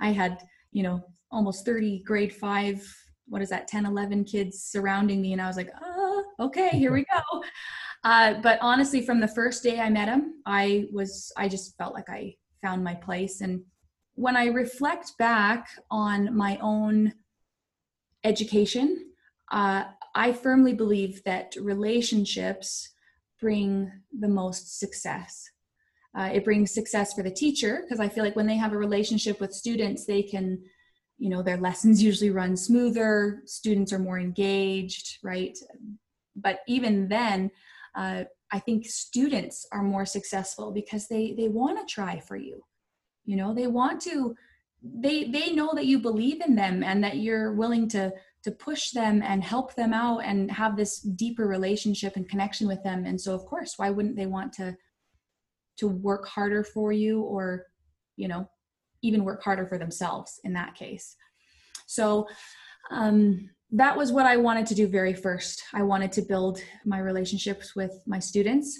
i 0.00 0.12
had 0.12 0.38
you 0.70 0.82
know 0.84 1.02
almost 1.32 1.64
30 1.64 2.02
grade 2.04 2.34
5 2.34 2.96
what 3.28 3.42
is 3.42 3.48
that 3.48 3.68
10 3.68 3.86
11 3.86 4.24
kids 4.24 4.62
surrounding 4.62 5.22
me 5.22 5.32
and 5.32 5.40
i 5.40 5.46
was 5.46 5.56
like 5.56 5.70
oh 5.82 6.24
okay 6.40 6.70
here 6.70 6.92
we 6.92 7.04
go 7.12 7.42
uh, 8.04 8.34
but 8.40 8.58
honestly, 8.60 9.02
from 9.02 9.20
the 9.20 9.28
first 9.28 9.62
day 9.62 9.78
I 9.78 9.88
met 9.88 10.08
him, 10.08 10.34
I 10.44 10.86
was 10.92 11.32
I 11.36 11.48
just 11.48 11.76
felt 11.76 11.94
like 11.94 12.08
I 12.08 12.34
found 12.60 12.82
my 12.82 12.94
place. 12.94 13.40
And 13.40 13.62
when 14.14 14.36
I 14.36 14.46
reflect 14.46 15.12
back 15.18 15.68
on 15.90 16.36
my 16.36 16.58
own 16.60 17.12
education, 18.24 19.10
uh, 19.50 19.84
I 20.14 20.32
firmly 20.32 20.74
believe 20.74 21.22
that 21.24 21.54
relationships 21.60 22.90
bring 23.40 23.90
the 24.18 24.28
most 24.28 24.78
success. 24.78 25.48
Uh, 26.16 26.30
it 26.32 26.44
brings 26.44 26.74
success 26.74 27.14
for 27.14 27.22
the 27.22 27.30
teacher 27.30 27.82
because 27.82 28.00
I 28.00 28.08
feel 28.08 28.22
like 28.22 28.36
when 28.36 28.46
they 28.46 28.56
have 28.56 28.72
a 28.72 28.78
relationship 28.78 29.40
with 29.40 29.54
students, 29.54 30.04
they 30.04 30.22
can, 30.22 30.62
you 31.22 31.28
know, 31.28 31.40
their 31.40 31.56
lessons 31.56 32.02
usually 32.02 32.30
run 32.30 32.56
smoother, 32.56 33.42
students 33.46 33.92
are 33.92 34.00
more 34.00 34.18
engaged, 34.18 35.18
right? 35.22 35.56
But 36.34 36.62
even 36.66 37.06
then, 37.06 37.52
uh, 37.94 38.24
I 38.50 38.58
think 38.58 38.86
students 38.86 39.64
are 39.70 39.84
more 39.84 40.04
successful 40.04 40.72
because 40.72 41.06
they 41.06 41.32
they 41.38 41.46
want 41.46 41.78
to 41.78 41.94
try 41.94 42.18
for 42.18 42.34
you. 42.34 42.60
You 43.24 43.36
know, 43.36 43.54
they 43.54 43.68
want 43.68 44.02
to. 44.02 44.34
They 44.82 45.30
they 45.30 45.52
know 45.52 45.70
that 45.74 45.86
you 45.86 46.00
believe 46.00 46.40
in 46.40 46.56
them 46.56 46.82
and 46.82 47.04
that 47.04 47.18
you're 47.18 47.52
willing 47.52 47.86
to 47.90 48.12
to 48.42 48.50
push 48.50 48.90
them 48.90 49.22
and 49.22 49.44
help 49.44 49.76
them 49.76 49.94
out 49.94 50.24
and 50.24 50.50
have 50.50 50.76
this 50.76 50.98
deeper 51.02 51.46
relationship 51.46 52.16
and 52.16 52.28
connection 52.28 52.66
with 52.66 52.82
them. 52.82 53.06
And 53.06 53.20
so, 53.20 53.32
of 53.32 53.46
course, 53.46 53.74
why 53.76 53.90
wouldn't 53.90 54.16
they 54.16 54.26
want 54.26 54.52
to 54.54 54.76
to 55.76 55.86
work 55.86 56.26
harder 56.26 56.64
for 56.64 56.90
you 56.90 57.20
or, 57.20 57.66
you 58.16 58.26
know, 58.26 58.48
even 59.02 59.24
work 59.24 59.42
harder 59.42 59.66
for 59.66 59.78
themselves 59.78 60.40
in 60.44 60.52
that 60.54 60.74
case? 60.74 61.16
So, 61.86 62.26
um, 62.90 63.50
that 63.74 63.96
was 63.96 64.12
what 64.12 64.26
I 64.26 64.36
wanted 64.36 64.66
to 64.66 64.74
do 64.74 64.86
very 64.86 65.14
first. 65.14 65.62
I 65.72 65.82
wanted 65.82 66.12
to 66.12 66.22
build 66.22 66.60
my 66.84 66.98
relationships 66.98 67.74
with 67.74 68.02
my 68.06 68.18
students 68.18 68.78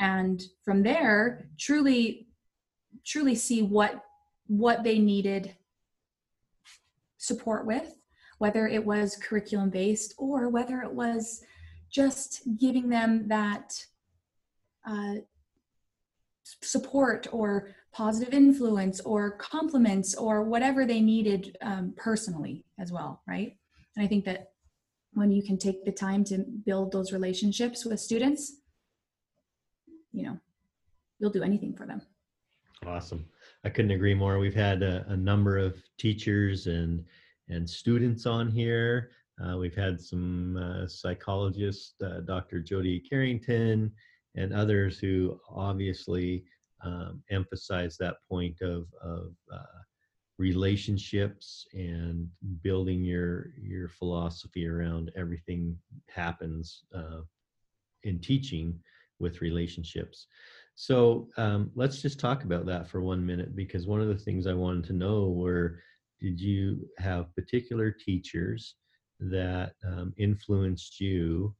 and 0.00 0.42
from 0.64 0.82
there 0.82 1.46
truly 1.58 2.26
truly 3.04 3.34
see 3.34 3.62
what 3.62 4.02
what 4.46 4.82
they 4.82 4.98
needed 4.98 5.54
support 7.18 7.66
with 7.66 7.94
whether 8.38 8.66
it 8.66 8.84
was 8.84 9.16
curriculum 9.16 9.68
based 9.68 10.14
or 10.16 10.48
whether 10.48 10.80
it 10.80 10.90
was 10.92 11.44
just 11.90 12.42
giving 12.58 12.88
them 12.88 13.28
that 13.28 13.84
uh, 14.88 15.16
support 16.62 17.26
or 17.32 17.74
positive 17.92 18.32
influence 18.32 19.00
or 19.00 19.32
compliments 19.32 20.14
or 20.14 20.42
whatever 20.44 20.86
they 20.86 21.00
needed 21.00 21.56
um, 21.60 21.92
personally 21.96 22.64
as 22.78 22.92
well 22.92 23.22
right 23.26 23.56
and 23.96 24.04
I 24.04 24.08
think 24.08 24.24
that 24.24 24.52
when 25.12 25.32
you 25.32 25.42
can 25.42 25.58
take 25.58 25.84
the 25.84 25.92
time 25.92 26.24
to 26.24 26.38
build 26.64 26.92
those 26.92 27.12
relationships 27.12 27.84
with 27.84 28.00
students, 28.00 28.60
you 30.12 30.24
know, 30.24 30.38
you'll 31.18 31.30
do 31.30 31.42
anything 31.42 31.74
for 31.74 31.86
them. 31.86 32.02
Awesome. 32.86 33.26
I 33.64 33.68
couldn't 33.68 33.90
agree 33.90 34.14
more. 34.14 34.38
We've 34.38 34.54
had 34.54 34.82
a, 34.82 35.04
a 35.08 35.16
number 35.16 35.58
of 35.58 35.82
teachers 35.98 36.66
and 36.66 37.04
and 37.48 37.68
students 37.68 38.26
on 38.26 38.48
here. 38.48 39.10
Uh, 39.44 39.58
we've 39.58 39.74
had 39.74 40.00
some 40.00 40.56
uh, 40.56 40.86
psychologists, 40.86 42.00
uh, 42.00 42.20
Dr. 42.20 42.60
Jody 42.60 43.00
Carrington, 43.00 43.90
and 44.36 44.54
others 44.54 44.98
who 44.98 45.40
obviously 45.50 46.44
um, 46.82 47.22
emphasize 47.30 47.96
that 47.96 48.16
point 48.28 48.60
of, 48.60 48.86
of 49.02 49.32
uh, 49.52 49.80
relationships 50.38 51.66
and 51.74 52.26
building 52.62 53.04
your 53.04 53.50
your 53.60 53.88
philosophy 53.88 54.66
around 54.66 55.12
everything 55.14 55.76
happens 56.08 56.84
uh, 56.94 57.20
in 58.04 58.18
teaching 58.18 58.78
with 59.18 59.42
relationships. 59.42 60.26
So 60.74 61.28
um, 61.36 61.70
let's 61.74 62.00
just 62.00 62.18
talk 62.18 62.44
about 62.44 62.64
that 62.66 62.88
for 62.88 63.02
one 63.02 63.24
minute 63.24 63.54
because 63.54 63.86
one 63.86 64.00
of 64.00 64.08
the 64.08 64.16
things 64.16 64.46
i 64.46 64.54
wanted 64.54 64.84
to 64.84 64.94
know 64.94 65.28
were 65.28 65.80
did 66.20 66.40
you 66.40 66.88
have 66.98 67.34
particular 67.34 67.90
teachers 67.90 68.76
that 69.20 69.74
um, 69.86 70.14
influenced 70.16 71.00
you 71.00 71.54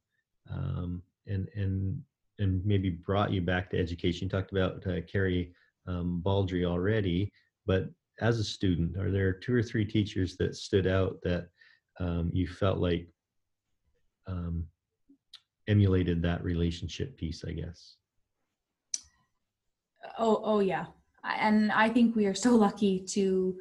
um, 0.51 1.03
and 1.27 1.47
and 1.55 2.01
and 2.41 2.65
maybe 2.65 2.89
brought 2.89 3.31
you 3.31 3.41
back 3.41 3.69
to 3.69 3.79
education 3.79 4.25
you 4.25 4.29
talked 4.29 4.51
about 4.51 4.85
uh, 4.87 5.01
carrie 5.11 5.53
um, 5.87 6.19
baldry 6.21 6.65
already 6.65 7.31
but 7.65 7.89
as 8.21 8.39
a 8.39 8.43
student, 8.43 8.97
are 8.97 9.11
there 9.11 9.33
two 9.33 9.53
or 9.53 9.63
three 9.63 9.83
teachers 9.83 10.37
that 10.37 10.55
stood 10.55 10.87
out 10.87 11.19
that 11.23 11.47
um, 11.99 12.29
you 12.33 12.47
felt 12.47 12.77
like 12.77 13.07
um, 14.27 14.65
emulated 15.67 16.21
that 16.21 16.43
relationship 16.43 17.17
piece? 17.17 17.43
I 17.45 17.51
guess. 17.51 17.95
Oh, 20.17 20.41
oh 20.43 20.59
yeah, 20.59 20.85
and 21.23 21.71
I 21.71 21.89
think 21.89 22.15
we 22.15 22.27
are 22.27 22.35
so 22.35 22.55
lucky 22.67 22.99
to 23.09 23.57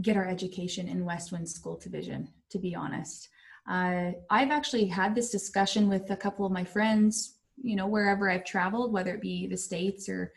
get 0.00 0.16
our 0.16 0.26
education 0.26 0.88
in 0.88 1.04
Westwind 1.04 1.48
School 1.48 1.76
Division. 1.76 2.28
To 2.50 2.58
be 2.58 2.74
honest, 2.74 3.28
uh, 3.68 4.12
I've 4.30 4.50
actually 4.50 4.86
had 4.86 5.14
this 5.14 5.30
discussion 5.30 5.88
with 5.88 6.10
a 6.10 6.16
couple 6.16 6.46
of 6.46 6.52
my 6.52 6.64
friends. 6.64 7.38
You 7.62 7.76
know, 7.76 7.86
wherever 7.86 8.30
I've 8.30 8.44
traveled, 8.44 8.92
whether 8.92 9.14
it 9.14 9.20
be 9.20 9.46
the 9.46 9.56
states 9.56 10.08
or 10.08 10.32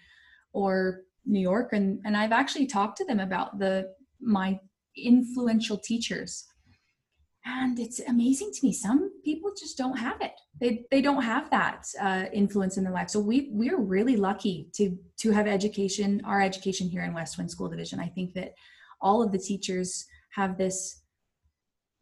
or 0.53 1.01
New 1.25 1.39
York, 1.39 1.73
and 1.73 1.99
and 2.05 2.15
I've 2.15 2.31
actually 2.31 2.67
talked 2.67 2.97
to 2.97 3.05
them 3.05 3.19
about 3.19 3.59
the 3.59 3.93
my 4.21 4.59
influential 4.97 5.77
teachers, 5.77 6.45
and 7.45 7.79
it's 7.79 7.99
amazing 8.01 8.51
to 8.53 8.65
me. 8.65 8.73
Some 8.73 9.11
people 9.23 9.51
just 9.57 9.77
don't 9.77 9.97
have 9.97 10.21
it. 10.21 10.33
They 10.59 10.85
they 10.91 11.01
don't 11.01 11.23
have 11.23 11.49
that 11.49 11.85
uh, 11.99 12.25
influence 12.31 12.77
in 12.77 12.83
their 12.83 12.93
life. 12.93 13.09
So 13.09 13.19
we 13.19 13.49
we're 13.51 13.79
really 13.79 14.15
lucky 14.15 14.69
to 14.75 14.97
to 15.17 15.31
have 15.31 15.47
education, 15.47 16.21
our 16.25 16.41
education 16.41 16.87
here 16.87 17.03
in 17.03 17.13
Westwind 17.13 17.51
School 17.51 17.69
Division. 17.69 17.99
I 17.99 18.07
think 18.07 18.33
that 18.33 18.53
all 19.01 19.21
of 19.21 19.31
the 19.31 19.39
teachers 19.39 20.05
have 20.31 20.57
this 20.57 21.01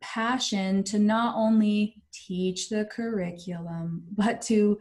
passion 0.01 0.83
to 0.83 0.99
not 0.99 1.33
only 1.35 1.95
teach 2.11 2.69
the 2.69 2.85
curriculum 2.91 4.03
but 4.11 4.41
to 4.41 4.77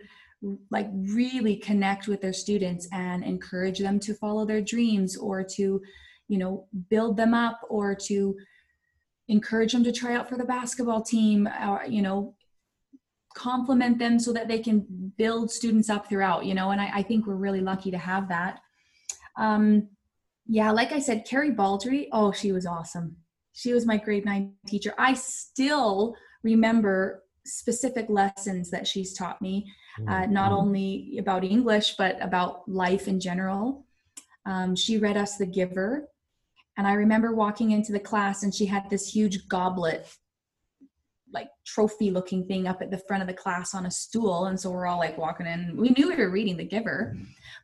like 0.70 0.88
really 0.92 1.56
connect 1.56 2.08
with 2.08 2.20
their 2.20 2.32
students 2.32 2.88
and 2.92 3.22
encourage 3.22 3.78
them 3.78 4.00
to 4.00 4.14
follow 4.14 4.44
their 4.44 4.60
dreams 4.60 5.16
or 5.16 5.44
to 5.44 5.80
you 6.28 6.38
know 6.38 6.66
build 6.90 7.16
them 7.16 7.32
up 7.32 7.60
or 7.68 7.94
to 7.94 8.36
encourage 9.28 9.72
them 9.72 9.84
to 9.84 9.92
try 9.92 10.14
out 10.14 10.28
for 10.28 10.36
the 10.36 10.44
basketball 10.44 11.02
team 11.02 11.48
or 11.66 11.84
you 11.88 12.02
know 12.02 12.34
compliment 13.34 13.98
them 13.98 14.18
so 14.18 14.32
that 14.32 14.48
they 14.48 14.58
can 14.58 15.12
build 15.16 15.50
students 15.50 15.88
up 15.88 16.08
throughout 16.08 16.44
you 16.44 16.54
know 16.54 16.70
and 16.70 16.80
i, 16.80 16.90
I 16.96 17.02
think 17.02 17.26
we're 17.26 17.34
really 17.34 17.60
lucky 17.60 17.90
to 17.90 17.98
have 17.98 18.28
that. 18.28 18.60
Um 19.36 19.88
yeah 20.48 20.72
like 20.72 20.92
i 20.92 20.98
said 20.98 21.24
carrie 21.24 21.52
baldry 21.52 22.08
oh 22.12 22.32
she 22.32 22.52
was 22.52 22.66
awesome. 22.66 23.16
She 23.52 23.72
was 23.72 23.86
my 23.86 23.98
grade 23.98 24.24
nine 24.24 24.54
teacher. 24.66 24.94
I 24.98 25.14
still 25.14 26.16
remember 26.42 27.22
specific 27.44 28.06
lessons 28.08 28.70
that 28.70 28.86
she's 28.86 29.14
taught 29.14 29.40
me 29.42 29.72
uh, 30.00 30.26
not 30.26 30.50
mm-hmm. 30.50 30.54
only 30.54 31.16
about 31.18 31.44
English, 31.44 31.96
but 31.96 32.16
about 32.22 32.68
life 32.68 33.08
in 33.08 33.20
general. 33.20 33.86
Um, 34.46 34.74
she 34.74 34.98
read 34.98 35.16
us 35.16 35.36
The 35.36 35.46
Giver. 35.46 36.08
And 36.78 36.86
I 36.86 36.94
remember 36.94 37.34
walking 37.34 37.72
into 37.72 37.92
the 37.92 38.00
class 38.00 38.42
and 38.42 38.54
she 38.54 38.64
had 38.64 38.88
this 38.88 39.14
huge 39.14 39.46
goblet, 39.48 40.08
like 41.30 41.48
trophy 41.66 42.10
looking 42.10 42.46
thing 42.46 42.66
up 42.66 42.80
at 42.80 42.90
the 42.90 43.02
front 43.06 43.22
of 43.22 43.26
the 43.26 43.34
class 43.34 43.74
on 43.74 43.84
a 43.84 43.90
stool. 43.90 44.46
And 44.46 44.58
so 44.58 44.70
we're 44.70 44.86
all 44.86 44.98
like 44.98 45.18
walking 45.18 45.46
in. 45.46 45.76
We 45.76 45.90
knew 45.90 46.08
we 46.08 46.16
were 46.16 46.30
reading 46.30 46.56
The 46.56 46.64
Giver, 46.64 47.16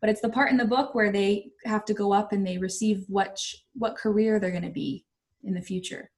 but 0.02 0.10
it's 0.10 0.20
the 0.20 0.28
part 0.28 0.50
in 0.50 0.58
the 0.58 0.66
book 0.66 0.94
where 0.94 1.10
they 1.10 1.50
have 1.64 1.86
to 1.86 1.94
go 1.94 2.12
up 2.12 2.32
and 2.32 2.46
they 2.46 2.58
receive 2.58 3.04
what, 3.08 3.40
what 3.72 3.96
career 3.96 4.38
they're 4.38 4.50
going 4.50 4.62
to 4.62 4.68
be 4.68 5.06
in 5.44 5.54
the 5.54 5.62
future. 5.62 6.10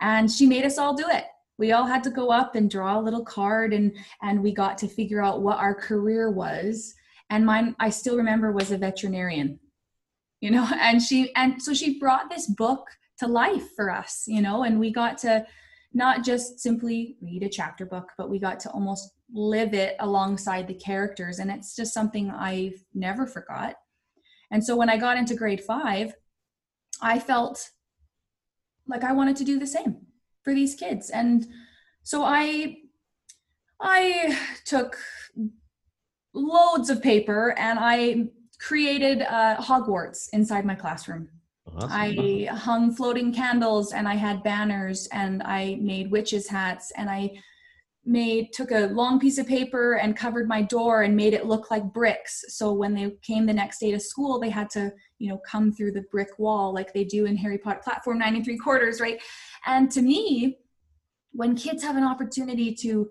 And 0.00 0.28
she 0.30 0.46
made 0.46 0.64
us 0.64 0.78
all 0.78 0.94
do 0.94 1.04
it 1.08 1.26
we 1.58 1.72
all 1.72 1.86
had 1.86 2.02
to 2.04 2.10
go 2.10 2.30
up 2.30 2.54
and 2.54 2.70
draw 2.70 2.98
a 2.98 3.02
little 3.02 3.24
card 3.24 3.72
and 3.72 3.96
and 4.22 4.42
we 4.42 4.52
got 4.52 4.78
to 4.78 4.88
figure 4.88 5.22
out 5.22 5.42
what 5.42 5.58
our 5.58 5.74
career 5.74 6.30
was. 6.30 6.94
And 7.30 7.46
mine 7.46 7.74
i 7.80 7.88
still 7.88 8.16
remember 8.16 8.52
was 8.52 8.72
a 8.72 8.78
veterinarian 8.78 9.58
you 10.40 10.50
know 10.50 10.68
and 10.80 11.00
she 11.00 11.34
and 11.34 11.62
so 11.62 11.72
she 11.72 11.98
brought 11.98 12.28
this 12.28 12.46
book 12.46 12.86
to 13.18 13.26
life 13.26 13.74
for 13.74 13.90
us 13.90 14.24
you 14.26 14.42
know 14.42 14.64
and 14.64 14.78
we 14.78 14.92
got 14.92 15.16
to 15.18 15.46
not 15.94 16.24
just 16.24 16.60
simply 16.60 17.16
read 17.22 17.42
a 17.42 17.48
chapter 17.48 17.86
book 17.86 18.10
but 18.18 18.28
we 18.28 18.38
got 18.38 18.60
to 18.60 18.70
almost 18.70 19.12
live 19.32 19.72
it 19.74 19.96
alongside 20.00 20.66
the 20.66 20.74
characters. 20.74 21.38
And 21.38 21.50
it's 21.50 21.74
just 21.74 21.94
something 21.94 22.30
i've 22.30 22.84
never 22.94 23.26
forgot. 23.26 23.76
And 24.50 24.62
so 24.64 24.76
when 24.76 24.90
I 24.90 24.98
got 24.98 25.16
into 25.16 25.34
grade 25.34 25.62
five, 25.62 26.14
I 27.00 27.18
felt 27.18 27.70
like 28.86 29.04
I 29.04 29.12
wanted 29.12 29.36
to 29.36 29.44
do 29.44 29.58
the 29.58 29.66
same 29.66 29.96
for 30.42 30.54
these 30.54 30.74
kids. 30.74 31.10
And 31.10 31.46
so 32.02 32.24
I 32.24 32.78
I 33.80 34.38
took 34.64 34.96
loads 36.34 36.88
of 36.88 37.02
paper 37.02 37.54
and 37.58 37.78
I 37.80 38.28
created 38.60 39.22
uh, 39.22 39.56
Hogwarts 39.56 40.28
inside 40.32 40.64
my 40.64 40.74
classroom. 40.74 41.28
Awesome. 41.74 41.90
I 41.90 42.48
hung 42.52 42.94
floating 42.94 43.32
candles 43.32 43.92
and 43.92 44.08
I 44.08 44.14
had 44.14 44.42
banners 44.42 45.08
and 45.12 45.42
I 45.42 45.78
made 45.80 46.10
witches 46.10 46.48
hats 46.48 46.92
and 46.96 47.10
I 47.10 47.32
made 48.04 48.52
took 48.52 48.72
a 48.72 48.86
long 48.86 49.20
piece 49.20 49.38
of 49.38 49.46
paper 49.46 49.94
and 49.94 50.16
covered 50.16 50.48
my 50.48 50.60
door 50.60 51.02
and 51.02 51.14
made 51.14 51.34
it 51.34 51.46
look 51.46 51.70
like 51.70 51.84
bricks 51.92 52.44
so 52.48 52.72
when 52.72 52.94
they 52.94 53.14
came 53.22 53.46
the 53.46 53.52
next 53.52 53.78
day 53.78 53.92
to 53.92 54.00
school 54.00 54.40
they 54.40 54.50
had 54.50 54.68
to 54.68 54.92
you 55.20 55.28
know 55.28 55.40
come 55.48 55.70
through 55.70 55.92
the 55.92 56.02
brick 56.10 56.36
wall 56.36 56.74
like 56.74 56.92
they 56.92 57.04
do 57.04 57.26
in 57.26 57.36
harry 57.36 57.58
potter 57.58 57.80
platform 57.84 58.18
93 58.18 58.58
quarters 58.58 59.00
right 59.00 59.20
and 59.66 59.90
to 59.90 60.02
me 60.02 60.58
when 61.32 61.56
kids 61.56 61.82
have 61.82 61.96
an 61.96 62.04
opportunity 62.04 62.74
to 62.74 63.08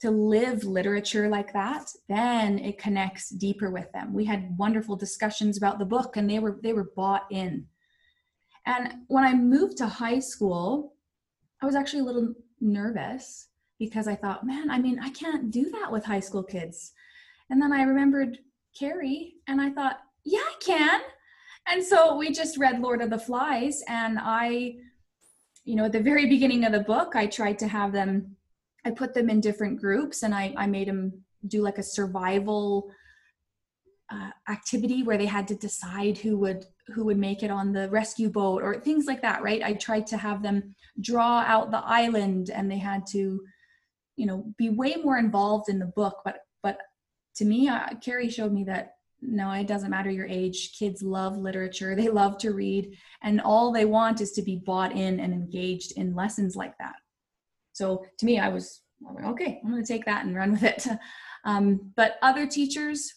to 0.00 0.10
live 0.10 0.64
literature 0.64 1.28
like 1.28 1.52
that 1.52 1.90
then 2.08 2.58
it 2.58 2.78
connects 2.78 3.30
deeper 3.30 3.70
with 3.70 3.90
them 3.92 4.12
we 4.12 4.24
had 4.24 4.56
wonderful 4.58 4.96
discussions 4.96 5.56
about 5.56 5.78
the 5.78 5.84
book 5.84 6.16
and 6.16 6.28
they 6.28 6.38
were 6.38 6.58
they 6.62 6.72
were 6.72 6.90
bought 6.94 7.26
in 7.30 7.66
and 8.66 8.94
when 9.08 9.24
i 9.24 9.34
moved 9.34 9.76
to 9.76 9.86
high 9.86 10.18
school 10.18 10.94
i 11.62 11.66
was 11.66 11.74
actually 11.74 12.00
a 12.00 12.04
little 12.04 12.34
nervous 12.60 13.48
because 13.78 14.08
I 14.08 14.16
thought, 14.16 14.46
man, 14.46 14.70
I 14.70 14.78
mean, 14.78 14.98
I 14.98 15.10
can't 15.10 15.50
do 15.50 15.70
that 15.70 15.90
with 15.90 16.04
high 16.04 16.20
school 16.20 16.42
kids. 16.42 16.92
And 17.50 17.62
then 17.62 17.72
I 17.72 17.82
remembered 17.82 18.38
Carrie 18.78 19.34
and 19.46 19.60
I 19.60 19.70
thought, 19.70 19.98
yeah, 20.24 20.40
I 20.40 20.54
can. 20.60 21.00
And 21.70 21.84
so 21.84 22.16
we 22.16 22.32
just 22.32 22.58
read 22.58 22.80
Lord 22.80 23.00
of 23.02 23.10
the 23.10 23.18
Flies. 23.18 23.82
And 23.88 24.18
I, 24.20 24.76
you 25.68 25.76
know, 25.76 25.84
at 25.84 25.92
the 25.92 26.00
very 26.00 26.24
beginning 26.24 26.64
of 26.64 26.72
the 26.72 26.80
book, 26.80 27.14
I 27.14 27.26
tried 27.26 27.58
to 27.58 27.68
have 27.68 27.92
them, 27.92 28.34
I 28.86 28.90
put 28.90 29.12
them 29.12 29.28
in 29.28 29.38
different 29.38 29.78
groups 29.78 30.22
and 30.22 30.34
I, 30.34 30.54
I 30.56 30.66
made 30.66 30.88
them 30.88 31.12
do 31.46 31.60
like 31.60 31.76
a 31.76 31.82
survival 31.82 32.90
uh, 34.10 34.30
activity 34.48 35.02
where 35.02 35.18
they 35.18 35.26
had 35.26 35.46
to 35.48 35.54
decide 35.54 36.16
who 36.16 36.38
would 36.38 36.64
who 36.94 37.04
would 37.04 37.18
make 37.18 37.42
it 37.42 37.50
on 37.50 37.74
the 37.74 37.90
rescue 37.90 38.30
boat 38.30 38.62
or 38.62 38.80
things 38.80 39.04
like 39.04 39.20
that 39.20 39.42
right? 39.42 39.62
I 39.62 39.74
tried 39.74 40.06
to 40.06 40.16
have 40.16 40.42
them 40.42 40.74
draw 41.02 41.40
out 41.46 41.70
the 41.70 41.84
island 41.84 42.48
and 42.48 42.70
they 42.70 42.78
had 42.78 43.06
to 43.08 43.38
you 44.16 44.24
know 44.24 44.46
be 44.56 44.70
way 44.70 44.96
more 44.96 45.18
involved 45.18 45.68
in 45.68 45.78
the 45.78 45.92
book. 46.00 46.22
But 46.24 46.38
but 46.62 46.78
to 47.36 47.44
me 47.44 47.68
uh, 47.68 47.88
carrie 48.02 48.30
showed 48.30 48.54
me 48.54 48.64
that 48.64 48.94
no 49.20 49.50
it 49.52 49.66
doesn't 49.66 49.90
matter 49.90 50.10
your 50.10 50.26
age. 50.26 50.72
Kids 50.78 51.02
love 51.02 51.36
literature. 51.36 51.94
They 51.94 52.08
love 52.08 52.38
to 52.38 52.52
read. 52.52 52.96
And 53.22 53.40
all 53.40 53.72
they 53.72 53.84
want 53.84 54.20
is 54.20 54.32
to 54.32 54.42
be 54.42 54.62
bought 54.64 54.92
in 54.92 55.20
and 55.20 55.32
engaged 55.32 55.92
in 55.96 56.14
lessons 56.14 56.56
like 56.56 56.76
that. 56.78 56.96
So 57.72 58.04
to 58.18 58.26
me 58.26 58.38
i 58.38 58.48
was 58.48 58.80
okay 59.24 59.60
i'm 59.62 59.70
going 59.70 59.82
to 59.82 59.92
take 59.92 60.04
that 60.06 60.24
and 60.24 60.34
run 60.34 60.52
with 60.52 60.64
it. 60.64 60.86
Um, 61.44 61.92
but 61.94 62.18
other 62.20 62.48
teachers 62.48 63.14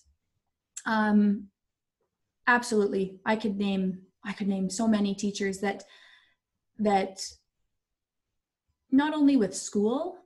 um, 0.86 1.48
absolutely. 2.48 3.20
I 3.26 3.36
could 3.36 3.58
name 3.58 4.04
i 4.24 4.32
could 4.32 4.48
name 4.48 4.70
so 4.70 4.88
many 4.88 5.16
teachers 5.16 5.60
that 5.60 5.84
that 6.78 7.20
not 8.92 9.16
only 9.16 9.38
with 9.38 9.56
school 9.56 10.22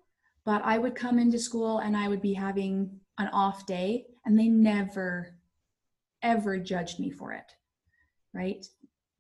but 0.46 0.62
I 0.64 0.78
would 0.78 0.96
come 0.96 1.18
into 1.20 1.40
school 1.40 1.80
and 1.80 1.98
I 1.98 2.08
would 2.08 2.22
be 2.22 2.34
having 2.34 3.00
an 3.18 3.28
off 3.30 3.66
day 3.66 4.06
and 4.26 4.40
they 4.40 4.48
never 4.48 5.35
ever 6.26 6.58
judged 6.58 7.00
me 7.00 7.10
for 7.10 7.32
it. 7.32 7.50
Right? 8.34 8.66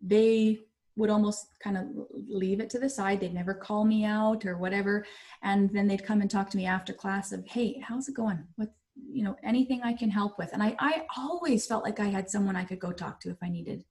They 0.01 0.59
would 0.97 1.09
almost 1.09 1.47
kind 1.63 1.77
of 1.77 1.85
leave 2.27 2.59
it 2.59 2.69
to 2.71 2.79
the 2.79 2.89
side. 2.89 3.19
They'd 3.19 3.33
never 3.33 3.53
call 3.53 3.85
me 3.85 4.03
out 4.05 4.45
or 4.45 4.57
whatever. 4.57 5.05
And 5.43 5.69
then 5.71 5.87
they'd 5.87 6.05
come 6.05 6.21
and 6.21 6.29
talk 6.29 6.49
to 6.49 6.57
me 6.57 6.65
after 6.65 6.93
class 6.93 7.31
of, 7.31 7.45
hey, 7.47 7.81
how's 7.85 8.09
it 8.09 8.15
going? 8.15 8.43
What 8.55 8.69
you 9.11 9.23
know, 9.23 9.35
anything 9.43 9.81
I 9.83 9.93
can 9.93 10.09
help 10.09 10.37
with. 10.37 10.51
And 10.53 10.63
I, 10.63 10.75
I 10.79 11.03
always 11.17 11.65
felt 11.65 11.83
like 11.83 11.99
I 11.99 12.05
had 12.05 12.29
someone 12.29 12.55
I 12.55 12.63
could 12.63 12.79
go 12.79 12.91
talk 12.91 13.19
to 13.21 13.29
if 13.29 13.37
I 13.43 13.49
needed. 13.49 13.83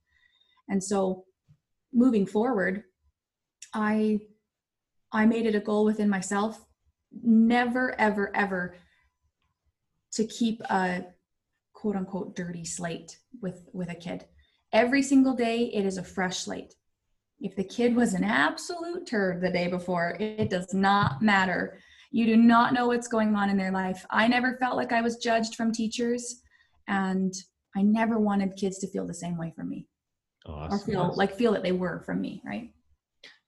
And 0.68 0.82
so 0.82 1.24
moving 1.92 2.26
forward, 2.26 2.84
I 3.72 4.20
I 5.12 5.26
made 5.26 5.46
it 5.46 5.54
a 5.54 5.60
goal 5.60 5.84
within 5.84 6.08
myself 6.08 6.64
never, 7.22 7.98
ever, 8.00 8.34
ever 8.34 8.76
to 10.12 10.26
keep 10.26 10.60
a 10.62 11.04
quote 11.84 11.96
unquote 11.96 12.34
dirty 12.34 12.64
slate 12.64 13.18
with 13.42 13.68
with 13.74 13.90
a 13.90 13.94
kid. 13.94 14.24
Every 14.72 15.02
single 15.02 15.34
day, 15.34 15.70
it 15.74 15.84
is 15.84 15.98
a 15.98 16.02
fresh 16.02 16.38
slate. 16.38 16.74
If 17.40 17.56
the 17.56 17.62
kid 17.62 17.94
was 17.94 18.14
an 18.14 18.24
absolute 18.24 19.06
turd 19.06 19.42
the 19.42 19.50
day 19.50 19.68
before, 19.68 20.16
it 20.18 20.48
does 20.48 20.72
not 20.72 21.20
matter. 21.20 21.78
You 22.10 22.24
do 22.24 22.36
not 22.36 22.72
know 22.72 22.86
what's 22.86 23.06
going 23.06 23.34
on 23.36 23.50
in 23.50 23.58
their 23.58 23.70
life. 23.70 24.06
I 24.08 24.26
never 24.28 24.56
felt 24.56 24.78
like 24.78 24.92
I 24.92 25.02
was 25.02 25.18
judged 25.18 25.56
from 25.56 25.72
teachers, 25.72 26.40
and 26.88 27.34
I 27.76 27.82
never 27.82 28.18
wanted 28.18 28.56
kids 28.56 28.78
to 28.78 28.88
feel 28.88 29.06
the 29.06 29.12
same 29.12 29.36
way 29.36 29.52
from 29.54 29.68
me, 29.68 29.86
awesome. 30.46 30.74
or 30.74 30.82
feel 30.86 31.14
like 31.16 31.36
feel 31.36 31.52
that 31.52 31.62
they 31.62 31.72
were 31.72 32.02
from 32.06 32.22
me. 32.22 32.40
Right? 32.46 32.72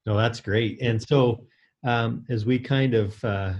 No, 0.05 0.14
that's 0.14 0.40
great. 0.40 0.83
And 0.83 1.01
so, 1.01 1.46
um, 1.87 2.27
as 2.29 2.44
we 2.44 2.59
kind 2.59 2.92
of 2.92 3.25
uh, 3.25 3.55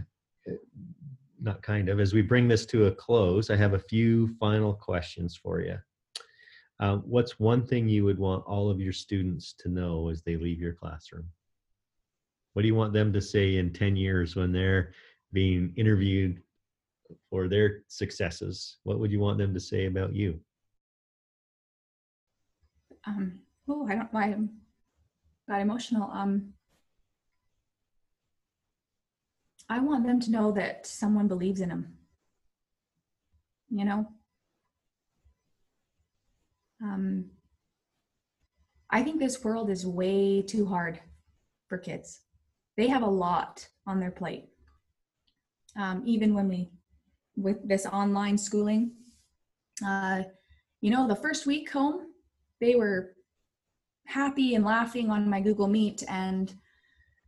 not 1.47 1.63
kind 1.63 1.89
of 1.89 2.01
as 2.01 2.13
we 2.13 2.21
bring 2.21 2.49
this 2.49 2.67
to 2.67 2.87
a 2.87 2.93
close 2.93 3.49
i 3.49 3.57
have 3.57 3.73
a 3.73 3.79
few 3.79 4.29
final 4.39 4.75
questions 4.75 5.37
for 5.37 5.61
you. 5.61 5.79
Uh, 6.79 6.97
what's 6.97 7.41
one 7.41 7.65
thing 7.65 7.89
you 7.89 8.05
would 8.05 8.19
want 8.19 8.45
all 8.45 8.69
of 8.69 8.81
your 8.81 8.93
students 8.93 9.55
to 9.55 9.69
know 9.71 10.11
as 10.11 10.23
they 10.23 10.37
leave 10.37 10.61
your 10.61 10.75
classroom? 10.75 11.27
What 12.53 12.63
do 12.63 12.69
you 12.69 12.75
want 12.75 12.93
them 12.93 13.13
to 13.13 13.21
say 13.21 13.57
in 13.57 13.73
10 13.73 13.97
years 13.97 14.37
when 14.37 14.53
they're 14.53 14.93
being 15.33 15.73
interviewed 15.77 16.43
for 17.31 17.49
their 17.49 17.83
successes? 17.89 18.77
What 18.83 18.99
would 18.99 19.11
you 19.11 19.21
want 19.21 19.39
them 19.39 19.55
to 19.55 19.61
say 19.61 19.87
about 19.87 20.15
you? 20.15 20.41
Um 23.07 23.39
oh 23.69 23.87
i 23.89 23.95
don't 23.95 24.13
why 24.13 24.25
i 24.25 24.37
got 25.49 25.61
emotional. 25.61 26.11
Um 26.11 26.53
I 29.69 29.81
want 29.81 30.07
them 30.07 30.21
to 30.21 30.31
know 30.31 30.53
that 30.53 30.87
someone 30.87 31.29
believes 31.29 31.61
in 31.61 31.69
them. 31.69 31.95
You 33.71 33.85
know? 33.85 34.07
Um, 36.83 37.31
I 38.91 39.03
think 39.03 39.19
this 39.19 39.43
world 39.43 39.71
is 39.71 39.87
way 39.87 40.43
too 40.43 40.67
hard 40.67 41.01
for 41.69 41.79
kids. 41.79 42.21
They 42.77 42.87
have 42.89 43.03
a 43.03 43.07
lot 43.07 43.67
on 43.87 43.99
their 43.99 44.11
plate. 44.11 44.49
Um, 45.77 46.03
even 46.07 46.35
when 46.35 46.49
we, 46.49 46.71
with 47.37 47.67
this 47.67 47.87
online 47.87 48.39
schooling, 48.39 48.93
uh, 49.85 50.23
you 50.81 50.91
know, 50.91 51.09
the 51.09 51.17
first 51.17 51.47
week 51.47 51.71
home, 51.71 52.13
they 52.61 52.77
were 52.77 53.15
happy 54.07 54.55
and 54.55 54.65
laughing 54.65 55.11
on 55.11 55.29
my 55.29 55.41
Google 55.41 55.67
Meet 55.67 56.05
and 56.09 56.55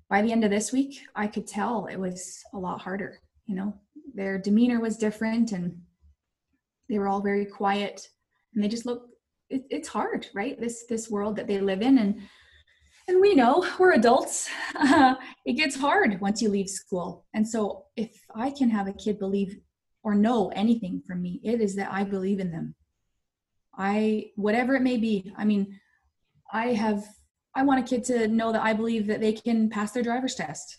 by 0.08 0.22
the 0.22 0.32
end 0.32 0.44
of 0.44 0.50
this 0.50 0.72
week, 0.72 1.00
I 1.14 1.26
could 1.26 1.46
tell 1.46 1.86
it 1.86 1.96
was 1.98 2.42
a 2.54 2.58
lot 2.58 2.80
harder. 2.80 3.20
You 3.46 3.54
know, 3.56 3.74
their 4.14 4.38
demeanor 4.38 4.80
was 4.80 4.96
different 4.96 5.52
and 5.52 5.80
they 6.88 6.98
were 6.98 7.08
all 7.08 7.20
very 7.20 7.44
quiet 7.44 8.08
and 8.54 8.64
they 8.64 8.68
just 8.68 8.86
look 8.86 9.08
it, 9.50 9.64
it's 9.70 9.88
hard 9.88 10.26
right? 10.34 10.60
This 10.60 10.86
this 10.88 11.10
world 11.10 11.36
that 11.36 11.46
they 11.46 11.60
live 11.60 11.82
in 11.82 11.98
and 11.98 12.20
and 13.06 13.20
we 13.20 13.34
know 13.34 13.66
we're 13.78 13.92
adults. 13.92 14.48
It 15.46 15.54
gets 15.54 15.76
hard 15.76 16.20
once 16.20 16.42
you 16.42 16.50
leave 16.50 16.68
school. 16.68 17.24
And 17.34 17.46
so 17.46 17.86
if 17.96 18.10
i 18.34 18.50
can 18.50 18.70
have 18.70 18.86
a 18.88 18.92
kid 18.92 19.18
believe 19.18 19.56
or 20.02 20.14
know 20.14 20.50
anything 20.54 21.02
from 21.06 21.20
me 21.22 21.40
it 21.42 21.60
is 21.60 21.74
that 21.76 21.92
i 21.92 22.04
believe 22.04 22.40
in 22.40 22.50
them. 22.50 22.74
I 23.76 24.30
whatever 24.36 24.74
it 24.74 24.82
may 24.82 24.96
be 24.96 25.32
i 25.36 25.44
mean 25.44 25.78
i 26.52 26.68
have 26.72 27.04
I 27.58 27.62
want 27.62 27.80
a 27.80 27.82
kid 27.82 28.04
to 28.04 28.28
know 28.28 28.52
that 28.52 28.62
I 28.62 28.72
believe 28.72 29.08
that 29.08 29.20
they 29.20 29.32
can 29.32 29.68
pass 29.68 29.90
their 29.90 30.04
driver's 30.04 30.36
test. 30.36 30.78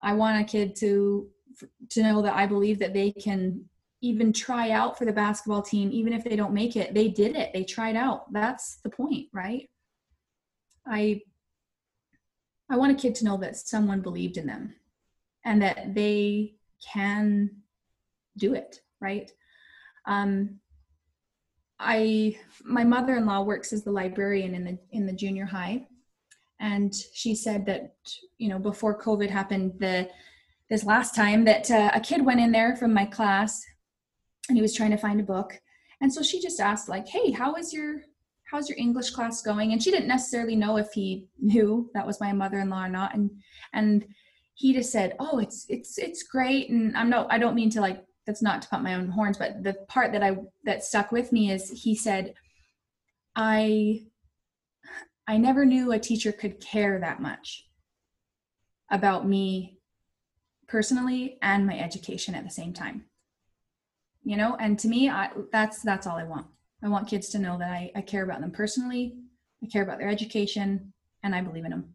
I 0.00 0.12
want 0.12 0.40
a 0.40 0.44
kid 0.44 0.76
to 0.76 1.28
to 1.90 2.02
know 2.02 2.22
that 2.22 2.36
I 2.36 2.46
believe 2.46 2.78
that 2.78 2.94
they 2.94 3.10
can 3.10 3.64
even 4.02 4.32
try 4.32 4.70
out 4.70 4.96
for 4.96 5.04
the 5.04 5.12
basketball 5.12 5.62
team 5.62 5.90
even 5.90 6.12
if 6.12 6.22
they 6.22 6.36
don't 6.36 6.54
make 6.54 6.76
it. 6.76 6.94
They 6.94 7.08
did 7.08 7.34
it. 7.34 7.50
They 7.52 7.64
tried 7.64 7.96
out. 7.96 8.32
That's 8.32 8.76
the 8.84 8.90
point, 8.90 9.26
right? 9.32 9.68
I 10.86 11.22
I 12.70 12.76
want 12.76 12.92
a 12.92 13.02
kid 13.02 13.16
to 13.16 13.24
know 13.24 13.36
that 13.38 13.56
someone 13.56 14.00
believed 14.00 14.36
in 14.36 14.46
them 14.46 14.76
and 15.44 15.60
that 15.62 15.92
they 15.92 16.54
can 16.92 17.50
do 18.36 18.54
it, 18.54 18.80
right? 19.00 19.28
Um, 20.04 20.60
I 21.80 22.38
my 22.64 22.84
mother-in-law 22.84 23.42
works 23.42 23.72
as 23.72 23.82
the 23.82 23.90
librarian 23.90 24.54
in 24.54 24.64
the 24.64 24.78
in 24.92 25.04
the 25.04 25.12
junior 25.12 25.46
high 25.46 25.84
and 26.60 26.94
she 27.12 27.34
said 27.34 27.66
that 27.66 27.94
you 28.38 28.48
know 28.48 28.58
before 28.58 29.00
covid 29.00 29.30
happened 29.30 29.72
the 29.78 30.08
this 30.68 30.84
last 30.84 31.14
time 31.14 31.44
that 31.44 31.70
uh, 31.70 31.90
a 31.94 32.00
kid 32.00 32.24
went 32.24 32.40
in 32.40 32.50
there 32.50 32.74
from 32.76 32.92
my 32.92 33.04
class 33.04 33.64
and 34.48 34.56
he 34.56 34.62
was 34.62 34.74
trying 34.74 34.90
to 34.90 34.96
find 34.96 35.20
a 35.20 35.24
book 35.24 35.60
and 36.00 36.12
so 36.12 36.22
she 36.22 36.40
just 36.40 36.60
asked 36.60 36.88
like 36.88 37.06
hey 37.08 37.30
how 37.30 37.54
is 37.54 37.72
your 37.72 38.00
how's 38.46 38.68
your 38.68 38.78
English 38.78 39.10
class 39.10 39.42
going? 39.42 39.72
And 39.72 39.82
she 39.82 39.90
didn't 39.90 40.08
necessarily 40.08 40.56
know 40.56 40.76
if 40.76 40.92
he 40.92 41.26
knew 41.38 41.90
that 41.94 42.06
was 42.06 42.20
my 42.20 42.32
mother-in-law 42.32 42.84
or 42.84 42.88
not. 42.88 43.14
And 43.14 43.30
and 43.72 44.06
he 44.54 44.72
just 44.72 44.90
said, 44.92 45.16
"Oh, 45.18 45.38
it's 45.38 45.66
it's 45.68 45.98
it's 45.98 46.22
great." 46.22 46.70
And 46.70 46.96
I'm 46.96 47.10
no, 47.10 47.26
I 47.28 47.38
don't 47.38 47.54
mean 47.54 47.70
to 47.70 47.80
like 47.80 48.04
that's 48.26 48.42
not 48.42 48.62
to 48.62 48.68
pump 48.68 48.82
my 48.82 48.94
own 48.94 49.08
horns, 49.08 49.36
but 49.36 49.62
the 49.62 49.74
part 49.88 50.12
that 50.12 50.22
I 50.22 50.36
that 50.64 50.84
stuck 50.84 51.12
with 51.12 51.32
me 51.32 51.50
is 51.50 51.70
he 51.70 51.94
said, 51.94 52.34
"I 53.34 54.06
I 55.28 55.38
never 55.38 55.64
knew 55.64 55.92
a 55.92 55.98
teacher 55.98 56.32
could 56.32 56.60
care 56.60 57.00
that 57.00 57.20
much 57.20 57.68
about 58.90 59.26
me 59.26 59.78
personally 60.68 61.38
and 61.42 61.66
my 61.66 61.78
education 61.78 62.34
at 62.34 62.44
the 62.44 62.50
same 62.50 62.72
time." 62.72 63.04
You 64.24 64.36
know, 64.36 64.56
and 64.58 64.78
to 64.80 64.88
me, 64.88 65.08
I, 65.08 65.30
that's 65.52 65.82
that's 65.82 66.06
all 66.06 66.16
I 66.16 66.24
want. 66.24 66.46
I 66.82 66.88
want 66.88 67.08
kids 67.08 67.28
to 67.30 67.38
know 67.38 67.58
that 67.58 67.70
I, 67.70 67.90
I 67.94 68.00
care 68.02 68.24
about 68.24 68.40
them 68.40 68.50
personally, 68.50 69.16
I 69.62 69.66
care 69.66 69.82
about 69.82 69.98
their 69.98 70.08
education, 70.08 70.92
and 71.22 71.34
I 71.34 71.40
believe 71.40 71.64
in 71.64 71.70
them. 71.70 71.94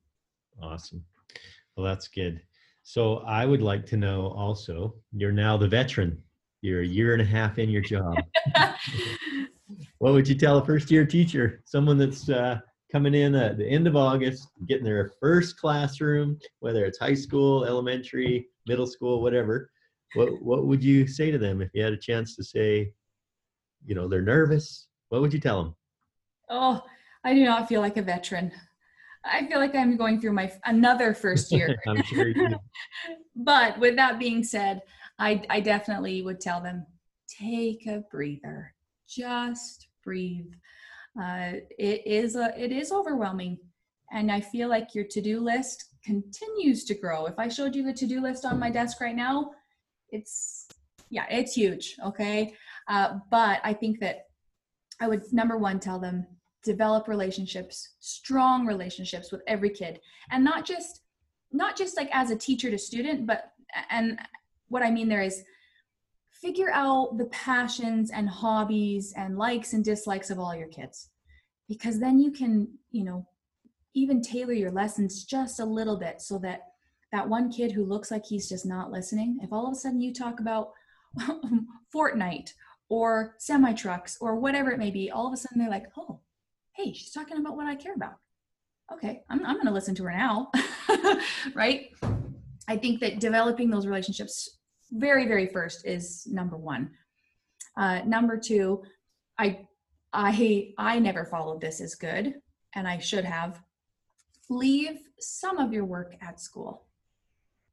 Awesome. 0.61 1.03
Well, 1.75 1.85
that's 1.85 2.07
good. 2.07 2.41
So 2.83 3.17
I 3.19 3.45
would 3.45 3.61
like 3.61 3.85
to 3.87 3.97
know 3.97 4.27
also, 4.35 4.95
you're 5.13 5.31
now 5.31 5.57
the 5.57 5.67
veteran. 5.67 6.21
You're 6.61 6.81
a 6.81 6.85
year 6.85 7.13
and 7.13 7.21
a 7.21 7.25
half 7.25 7.59
in 7.59 7.69
your 7.69 7.81
job. 7.81 8.15
what 9.99 10.13
would 10.13 10.27
you 10.27 10.35
tell 10.35 10.57
a 10.57 10.65
first 10.65 10.91
year 10.91 11.05
teacher, 11.05 11.61
someone 11.65 11.97
that's 11.97 12.29
uh, 12.29 12.59
coming 12.91 13.13
in 13.13 13.35
at 13.35 13.57
the 13.57 13.65
end 13.65 13.87
of 13.87 13.95
August, 13.95 14.49
getting 14.67 14.83
their 14.83 15.13
first 15.19 15.57
classroom, 15.57 16.37
whether 16.59 16.85
it's 16.85 16.99
high 16.99 17.13
school, 17.13 17.65
elementary, 17.65 18.47
middle 18.67 18.87
school, 18.87 19.21
whatever? 19.21 19.71
What, 20.13 20.41
what 20.41 20.65
would 20.65 20.83
you 20.83 21.07
say 21.07 21.31
to 21.31 21.37
them 21.37 21.61
if 21.61 21.69
you 21.73 21.83
had 21.83 21.93
a 21.93 21.97
chance 21.97 22.35
to 22.35 22.43
say, 22.43 22.91
you 23.85 23.95
know, 23.95 24.07
they're 24.07 24.21
nervous? 24.21 24.87
What 25.09 25.21
would 25.21 25.33
you 25.33 25.39
tell 25.39 25.63
them? 25.63 25.75
Oh, 26.49 26.83
I 27.23 27.33
do 27.33 27.45
not 27.45 27.69
feel 27.69 27.81
like 27.81 27.97
a 27.97 28.01
veteran. 28.01 28.51
I 29.23 29.45
feel 29.47 29.59
like 29.59 29.75
I'm 29.75 29.95
going 29.97 30.19
through 30.19 30.33
my 30.33 30.51
another 30.65 31.13
first 31.13 31.51
year. 31.51 31.75
I'm 31.87 32.03
sure 32.03 32.27
you 32.27 32.33
do. 32.33 32.55
but 33.35 33.79
with 33.79 33.95
that 33.95 34.19
being 34.19 34.43
said, 34.43 34.81
I, 35.19 35.43
I 35.49 35.59
definitely 35.59 36.23
would 36.23 36.41
tell 36.41 36.61
them 36.61 36.85
take 37.27 37.85
a 37.87 38.03
breather, 38.11 38.73
just 39.07 39.87
breathe. 40.03 40.51
Uh, 41.19 41.53
it 41.77 42.05
is 42.05 42.35
a, 42.35 42.53
it 42.57 42.71
is 42.71 42.91
overwhelming, 42.91 43.57
and 44.11 44.31
I 44.31 44.41
feel 44.41 44.69
like 44.69 44.95
your 44.95 45.05
to 45.05 45.21
do 45.21 45.39
list 45.39 45.85
continues 46.05 46.85
to 46.85 46.95
grow. 46.95 47.25
If 47.25 47.37
I 47.37 47.47
showed 47.47 47.75
you 47.75 47.83
the 47.83 47.93
to 47.93 48.07
do 48.07 48.21
list 48.21 48.45
on 48.45 48.59
my 48.59 48.69
desk 48.69 49.01
right 49.01 49.15
now, 49.15 49.51
it's 50.09 50.67
yeah, 51.09 51.25
it's 51.29 51.53
huge. 51.53 51.97
Okay, 52.05 52.55
uh, 52.87 53.19
but 53.29 53.59
I 53.63 53.73
think 53.73 53.99
that 53.99 54.27
I 55.01 55.07
would 55.07 55.23
number 55.33 55.57
one 55.57 55.79
tell 55.79 55.99
them 55.99 56.25
develop 56.63 57.07
relationships 57.07 57.95
strong 57.99 58.65
relationships 58.65 59.31
with 59.31 59.41
every 59.47 59.69
kid 59.69 59.99
and 60.29 60.43
not 60.43 60.65
just 60.65 61.01
not 61.51 61.75
just 61.75 61.97
like 61.97 62.09
as 62.13 62.29
a 62.29 62.35
teacher 62.35 62.69
to 62.69 62.77
student 62.77 63.25
but 63.25 63.51
and 63.89 64.19
what 64.67 64.83
i 64.83 64.91
mean 64.91 65.09
there 65.09 65.21
is 65.21 65.43
figure 66.41 66.71
out 66.71 67.17
the 67.17 67.25
passions 67.25 68.11
and 68.11 68.27
hobbies 68.27 69.13
and 69.15 69.37
likes 69.37 69.73
and 69.73 69.85
dislikes 69.85 70.29
of 70.29 70.39
all 70.39 70.55
your 70.55 70.67
kids 70.67 71.09
because 71.67 71.99
then 71.99 72.19
you 72.19 72.31
can 72.31 72.67
you 72.91 73.03
know 73.03 73.25
even 73.93 74.21
tailor 74.21 74.53
your 74.53 74.71
lessons 74.71 75.23
just 75.23 75.59
a 75.59 75.65
little 75.65 75.97
bit 75.97 76.21
so 76.21 76.37
that 76.37 76.67
that 77.11 77.27
one 77.27 77.51
kid 77.51 77.71
who 77.71 77.83
looks 77.83 78.09
like 78.09 78.25
he's 78.25 78.49
just 78.49 78.65
not 78.65 78.91
listening 78.91 79.37
if 79.41 79.51
all 79.51 79.67
of 79.67 79.73
a 79.73 79.75
sudden 79.75 80.01
you 80.01 80.13
talk 80.13 80.39
about 80.39 80.71
fortnite 81.93 82.53
or 82.89 83.35
semi 83.37 83.73
trucks 83.73 84.17
or 84.21 84.35
whatever 84.35 84.71
it 84.71 84.79
may 84.79 84.91
be 84.91 85.11
all 85.11 85.27
of 85.27 85.33
a 85.33 85.37
sudden 85.37 85.59
they're 85.59 85.69
like 85.69 85.87
oh 85.97 86.19
hey, 86.73 86.93
she's 86.93 87.11
talking 87.11 87.37
about 87.37 87.55
what 87.55 87.67
I 87.67 87.75
care 87.75 87.93
about. 87.93 88.15
Okay, 88.91 89.23
I'm, 89.29 89.45
I'm 89.45 89.55
going 89.55 89.67
to 89.67 89.73
listen 89.73 89.95
to 89.95 90.03
her 90.03 90.11
now. 90.11 90.51
right? 91.55 91.91
I 92.67 92.77
think 92.77 92.99
that 93.01 93.19
developing 93.19 93.69
those 93.69 93.87
relationships 93.87 94.57
very, 94.91 95.27
very 95.27 95.47
first 95.47 95.85
is 95.85 96.27
number 96.27 96.57
one. 96.57 96.91
Uh, 97.77 98.01
number 98.05 98.37
two, 98.37 98.83
I, 99.37 99.67
I, 100.13 100.73
I 100.77 100.99
never 100.99 101.25
followed 101.25 101.61
this 101.61 101.81
as 101.81 101.95
good, 101.95 102.35
and 102.75 102.87
I 102.87 102.99
should 102.99 103.25
have. 103.25 103.61
Leave 104.49 104.99
some 105.19 105.57
of 105.57 105.71
your 105.71 105.85
work 105.85 106.15
at 106.21 106.41
school. 106.41 106.85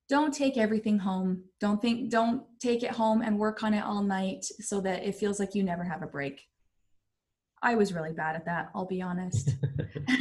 Don't 0.09 0.33
take 0.33 0.57
everything 0.57 0.99
home. 0.99 1.43
Don't 1.61 1.83
think. 1.83 2.09
Don't 2.11 2.45
take 2.61 2.83
it 2.85 2.93
home 2.93 3.21
and 3.21 3.39
work 3.39 3.63
on 3.65 3.75
it 3.75 3.85
all 3.85 4.03
night 4.03 4.45
so 4.61 4.81
that 4.83 5.03
it 5.03 5.17
feels 5.17 5.41
like 5.41 5.55
you 5.55 5.65
never 5.65 5.83
have 5.83 6.03
a 6.03 6.07
break 6.07 6.49
I 7.63 7.75
was 7.75 7.93
really 7.93 8.13
bad 8.13 8.37
at 8.37 8.45
that, 8.47 8.71
I'll 8.75 8.87
be 8.87 9.03
honest. 9.03 9.51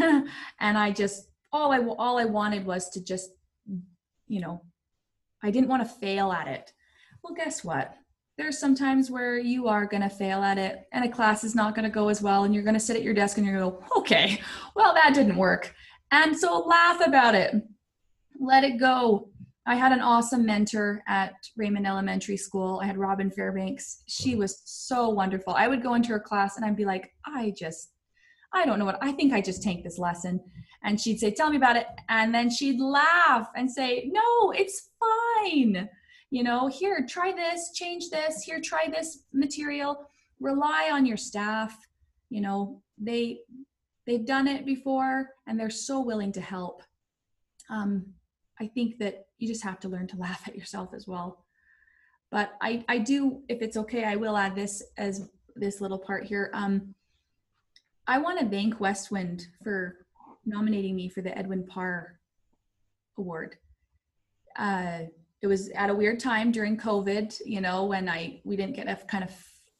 and 0.59 0.77
I 0.77 0.91
just 0.91 1.29
all 1.51 1.71
I 1.71 1.79
all 1.79 2.17
I 2.17 2.25
wanted 2.25 2.65
was 2.65 2.89
to 2.91 3.03
just 3.03 3.31
you 4.27 4.41
know, 4.41 4.61
I 5.41 5.51
didn't 5.51 5.69
want 5.69 5.83
to 5.83 5.95
fail 5.99 6.31
at 6.31 6.47
it. 6.47 6.73
Well, 7.23 7.33
guess 7.35 7.63
what? 7.63 7.95
There's 8.37 8.59
some 8.59 8.75
times 8.75 9.09
where 9.09 9.39
you 9.39 9.67
are 9.67 9.85
going 9.85 10.03
to 10.03 10.09
fail 10.09 10.43
at 10.43 10.57
it 10.59 10.87
and 10.93 11.03
a 11.03 11.09
class 11.09 11.43
is 11.43 11.55
not 11.55 11.73
going 11.73 11.85
to 11.85 11.89
go 11.89 12.09
as 12.09 12.21
well 12.21 12.43
and 12.43 12.53
you're 12.53 12.63
going 12.63 12.75
to 12.75 12.79
sit 12.79 12.95
at 12.95 13.03
your 13.03 13.13
desk 13.13 13.37
and 13.37 13.45
you're 13.45 13.57
going 13.57 13.71
to 13.71 13.77
go, 13.77 13.83
"Okay, 13.97 14.41
well 14.75 14.93
that 14.93 15.15
didn't 15.15 15.37
work." 15.37 15.73
And 16.11 16.37
so 16.37 16.59
laugh 16.59 17.05
about 17.05 17.35
it. 17.35 17.55
Let 18.39 18.63
it 18.63 18.79
go. 18.79 19.29
I 19.65 19.75
had 19.75 19.91
an 19.91 19.99
awesome 19.99 20.45
mentor 20.45 21.03
at 21.07 21.33
Raymond 21.57 21.85
Elementary 21.85 22.37
School. 22.37 22.79
I 22.81 22.85
had 22.85 22.97
Robin 22.97 23.29
Fairbanks. 23.29 24.03
She 24.07 24.35
was 24.35 24.61
so 24.63 25.09
wonderful. 25.09 25.53
I 25.53 25.67
would 25.67 25.83
go 25.83 25.95
into 25.95 26.09
her 26.09 26.21
class 26.21 26.55
and 26.55 26.65
I'd 26.65 26.77
be 26.77 26.85
like, 26.85 27.11
I 27.25 27.53
just, 27.57 27.91
I 28.53 28.65
don't 28.65 28.79
know 28.79 28.85
what, 28.85 28.97
I 29.01 29.11
think 29.11 29.33
I 29.33 29.41
just 29.41 29.61
tanked 29.61 29.83
this 29.83 29.97
lesson. 29.97 30.39
And 30.83 31.01
she'd 31.01 31.19
say, 31.19 31.31
Tell 31.31 31.49
me 31.49 31.57
about 31.57 31.75
it. 31.75 31.87
And 32.07 32.33
then 32.33 32.49
she'd 32.49 32.79
laugh 32.79 33.49
and 33.55 33.69
say, 33.69 34.09
No, 34.09 34.51
it's 34.51 34.89
fine. 34.99 35.89
You 36.29 36.43
know, 36.43 36.67
here, 36.67 37.05
try 37.07 37.31
this, 37.31 37.71
change 37.73 38.09
this, 38.09 38.41
here, 38.41 38.59
try 38.61 38.87
this 38.89 39.23
material. 39.33 40.09
Rely 40.39 40.89
on 40.91 41.05
your 41.05 41.17
staff. 41.17 41.77
You 42.29 42.41
know, 42.41 42.81
they, 42.97 43.39
they've 44.05 44.25
done 44.25 44.47
it 44.47 44.65
before 44.65 45.29
and 45.47 45.59
they're 45.59 45.69
so 45.69 46.01
willing 46.01 46.33
to 46.33 46.41
help. 46.41 46.83
Um, 47.69 48.13
I 48.59 48.67
think 48.67 48.97
that 48.99 49.27
you 49.37 49.47
just 49.47 49.63
have 49.63 49.79
to 49.81 49.89
learn 49.89 50.07
to 50.07 50.17
laugh 50.17 50.47
at 50.47 50.55
yourself 50.55 50.93
as 50.93 51.07
well. 51.07 51.45
But 52.29 52.51
I, 52.61 52.83
I 52.89 52.97
do, 52.97 53.41
if 53.47 53.61
it's 53.61 53.77
okay, 53.77 54.03
I 54.03 54.15
will 54.15 54.35
add 54.35 54.55
this 54.55 54.83
as 54.97 55.29
this 55.55 55.79
little 55.79 55.99
part 55.99 56.25
here. 56.25 56.51
Um, 56.53 56.93
I 58.05 58.19
want 58.19 58.39
to 58.39 58.47
thank 58.47 58.79
Westwind 58.79 59.47
for 59.63 60.05
nominating 60.45 60.95
me 60.95 61.09
for 61.09 61.21
the 61.21 61.37
Edwin 61.37 61.65
Parr 61.65 62.19
Award. 63.17 63.57
Uh, 64.57 65.03
it 65.41 65.47
was 65.47 65.69
at 65.69 65.89
a 65.89 65.95
weird 65.95 66.19
time 66.19 66.51
during 66.51 66.77
COVID, 66.77 67.39
you 67.45 67.61
know, 67.61 67.85
when 67.85 68.09
I 68.09 68.41
we 68.43 68.55
didn't 68.55 68.75
get 68.75 68.87
a 68.87 68.95
kind 69.05 69.23
of 69.23 69.31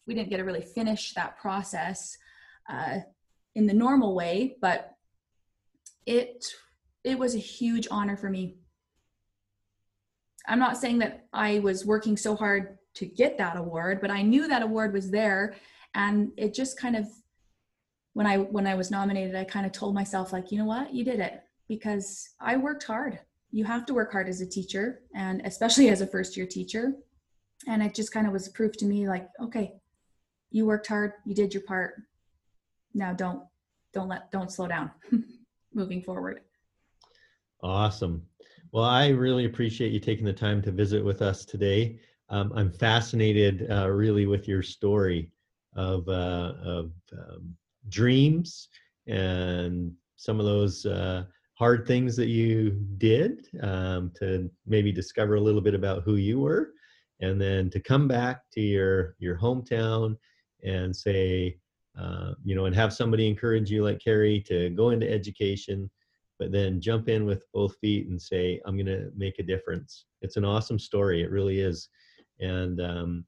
we 0.06 0.13
didn't 0.13 0.30
get 0.30 0.38
to 0.38 0.43
really 0.43 0.62
finish 0.62 1.13
that 1.13 1.38
process 1.38 2.17
uh, 2.70 3.00
in 3.56 3.65
the 3.65 3.74
normal 3.74 4.15
way, 4.15 4.58
but 4.62 4.96
it 6.06 6.46
it 7.04 7.17
was 7.17 7.36
a 7.36 7.39
huge 7.39 7.88
honor 7.89 8.17
for 8.17 8.30
me 8.30 8.58
I'm 10.48 10.60
not 10.60 10.78
saying 10.78 11.00
that 11.00 11.26
I 11.34 11.60
was 11.60 11.86
working 11.86 12.15
so 12.15 12.36
hard 12.36 12.78
to 12.96 13.06
get 13.06 13.38
that 13.38 13.58
award, 13.58 14.00
but 14.02 14.10
I 14.10 14.22
knew 14.22 14.48
that 14.48 14.62
award 14.62 14.93
was 14.93 15.12
there 15.12 15.56
and 15.93 16.32
it 16.38 16.54
just 16.54 16.80
kind 16.80 16.96
of 16.96 17.08
when 18.13 18.26
I 18.26 18.38
when 18.38 18.65
I 18.65 18.74
was 18.74 18.89
nominated, 18.89 19.36
I 19.36 19.43
kind 19.43 19.65
of 19.65 19.72
told 19.72 19.93
myself 19.93 20.34
like, 20.34 20.52
you 20.52 20.58
know 20.58 20.65
what? 20.65 20.91
You 20.91 21.04
did 21.04 21.20
it 21.20 21.43
because 21.67 22.30
I 22.39 22.58
worked 22.58 22.84
hard. 22.84 23.20
You 23.58 23.63
have 23.63 23.88
to 23.88 23.96
work 23.96 24.12
hard 24.12 24.30
as 24.30 24.39
a 24.39 24.46
teacher 24.46 25.02
and 25.15 25.41
especially 25.43 25.89
as 25.89 26.02
a 26.02 26.06
first 26.06 26.38
year 26.38 26.46
teacher. 26.46 26.93
And 27.67 27.82
it 27.82 27.96
just 27.96 28.12
kind 28.12 28.28
of 28.28 28.32
was 28.32 28.50
proof 28.50 28.74
to 28.74 28.86
me 28.86 29.10
like, 29.10 29.28
okay, 29.41 29.74
you 30.52 30.67
worked 30.67 30.86
hard, 30.86 31.13
you 31.26 31.34
did 31.34 31.56
your 31.56 31.63
part. 31.63 31.96
Now 32.94 33.13
don't 33.13 33.42
don't 33.96 34.10
let 34.10 34.29
don't 34.29 34.52
slow 34.52 34.67
down 34.67 34.92
moving 35.73 36.04
forward. 36.04 36.42
Awesome. 37.63 38.21
Well, 38.73 38.84
I 38.84 39.08
really 39.08 39.46
appreciate 39.46 39.92
you 39.92 40.00
taking 40.00 40.25
the 40.25 40.34
time 40.34 40.62
to 40.62 40.71
visit 40.71 41.04
with 41.04 41.23
us 41.23 41.44
today. 41.44 42.00
Um, 42.29 42.54
I'm 42.56 42.71
fascinated 42.71 43.65
uh, 43.71 43.90
really 43.90 44.27
with 44.27 44.48
your 44.48 44.62
story 44.62 45.32
of, 45.75 46.08
uh, 46.08 46.54
of 46.63 46.92
um, 47.12 47.56
dreams 47.90 48.69
and 49.08 49.94
some 50.15 50.40
of 50.40 50.46
those 50.46 50.86
uh, 50.86 51.23
hard 51.58 51.88
things 51.88 52.16
that 52.16 52.28
you 52.28 52.72
did 52.98 53.48
um, 53.62 54.12
to 54.20 54.50
maybe 54.66 54.92
discover 54.92 55.36
a 55.36 55.42
little 55.42 55.62
bit 55.62 55.74
about 55.74 56.04
who 56.04 56.16
you 56.16 56.40
were 56.40 56.70
and 57.20 57.42
then 57.42 57.70
to 57.72 57.80
come 57.80 58.08
back 58.08 58.42
to 58.52 58.62
your 58.62 59.16
your 59.20 59.38
hometown 59.38 60.16
and 60.64 60.96
say 60.96 61.58
uh, 62.00 62.34
you 62.44 62.56
know 62.56 62.66
and 62.66 62.76
have 62.76 62.94
somebody 62.94 63.28
encourage 63.28 63.72
you 63.72 63.84
like 63.84 64.00
carrie 64.00 64.40
to 64.48 64.70
go 64.72 64.92
into 64.92 65.10
education 65.10 65.90
but 66.40 66.52
then 66.52 66.80
jump 66.80 67.10
in 67.10 67.26
with 67.26 67.44
both 67.54 67.76
feet 67.78 68.08
and 68.08 68.22
say, 68.22 68.62
I'm 68.66 68.76
going 68.76 68.86
to 68.86 69.10
make 69.16 69.40
a 69.40 69.44
difference. 69.44 70.06
It's 70.22 70.38
an 70.38 70.46
awesome 70.46 70.80
story. 70.80 71.22
It 71.22 71.32
really 71.32 71.60
is. 71.60 71.90
And 72.40 72.80
um, 72.80 73.26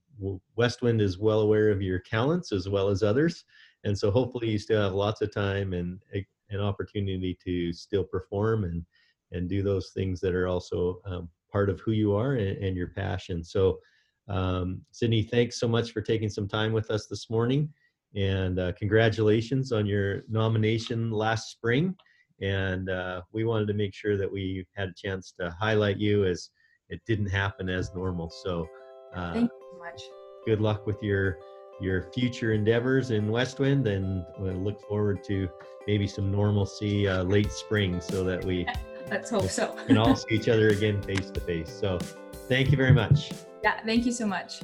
Westwind 0.56 1.02
is 1.02 1.18
well 1.18 1.42
aware 1.42 1.70
of 1.70 1.82
your 1.82 2.00
talents 2.00 2.52
as 2.52 2.70
well 2.70 2.90
as 2.90 3.04
others. 3.04 3.46
and 3.86 3.98
so 3.98 4.12
hopefully 4.12 4.50
you 4.50 4.60
still 4.60 4.82
have 4.82 4.94
lots 4.94 5.22
of 5.22 5.34
time 5.34 5.74
and 5.74 6.00
a- 6.14 6.28
an 6.50 6.60
opportunity 6.60 7.38
to 7.46 7.72
still 7.74 8.04
perform 8.04 8.64
and 8.64 8.86
and 9.32 9.48
do 9.48 9.62
those 9.62 9.92
things 9.92 10.20
that 10.20 10.34
are 10.34 10.48
also 10.48 11.02
um, 11.06 11.30
part 11.52 11.70
of 11.70 11.80
who 11.82 11.92
you 11.92 12.16
are 12.16 12.34
and, 12.34 12.58
and 12.64 12.76
your 12.76 12.88
passion. 12.88 13.44
So, 13.44 13.80
um, 14.28 14.82
Sydney, 14.92 15.24
thanks 15.24 15.60
so 15.60 15.68
much 15.68 15.92
for 15.92 16.02
taking 16.02 16.30
some 16.30 16.48
time 16.48 16.74
with 16.74 16.90
us 16.92 17.08
this 17.08 17.30
morning, 17.30 17.72
and 18.16 18.60
uh, 18.60 18.72
congratulations 18.74 19.72
on 19.72 19.86
your 19.86 20.24
nomination 20.30 21.12
last 21.12 21.52
spring. 21.52 21.96
And 22.42 22.90
uh, 22.90 23.22
we 23.34 23.44
wanted 23.44 23.68
to 23.68 23.74
make 23.74 23.94
sure 23.94 24.18
that 24.18 24.32
we 24.32 24.66
had 24.76 24.90
a 24.90 24.94
chance 24.96 25.34
to 25.40 25.56
highlight 25.60 25.98
you 25.98 26.26
as 26.26 26.50
it 26.88 27.02
didn't 27.06 27.30
happen 27.30 27.70
as 27.70 27.94
normal. 27.94 28.30
So, 28.30 28.68
uh, 29.14 29.34
Thank 29.34 29.52
you 29.52 29.68
so 29.74 29.80
much. 29.80 30.02
good 30.46 30.62
luck 30.62 30.88
with 30.88 31.04
your 31.04 31.38
your 31.80 32.04
future 32.04 32.54
endeavors 32.54 33.12
in 33.12 33.30
Westwind, 33.30 33.88
and 33.88 34.26
we 34.40 34.52
look 34.52 34.80
forward 34.82 35.24
to 35.26 35.50
maybe 35.88 36.08
some 36.08 36.32
normalcy 36.32 37.08
uh, 37.08 37.24
late 37.24 37.52
spring, 37.52 38.02
so 38.02 38.24
that 38.24 38.44
we 38.44 38.66
Let's 39.10 39.30
hope 39.32 39.50
so. 39.50 39.76
can 39.88 39.98
all 39.98 40.16
see 40.16 40.36
each 40.36 40.50
other 40.50 40.70
again 40.70 41.02
face 41.02 41.32
to 41.32 41.40
face. 41.40 41.72
So, 41.72 41.98
thank 42.48 42.70
you 42.72 42.78
very 42.78 42.94
much. 42.94 43.32
yeah, 43.64 43.84
thank 43.84 44.06
you 44.06 44.12
so 44.12 44.26
much. 44.28 44.62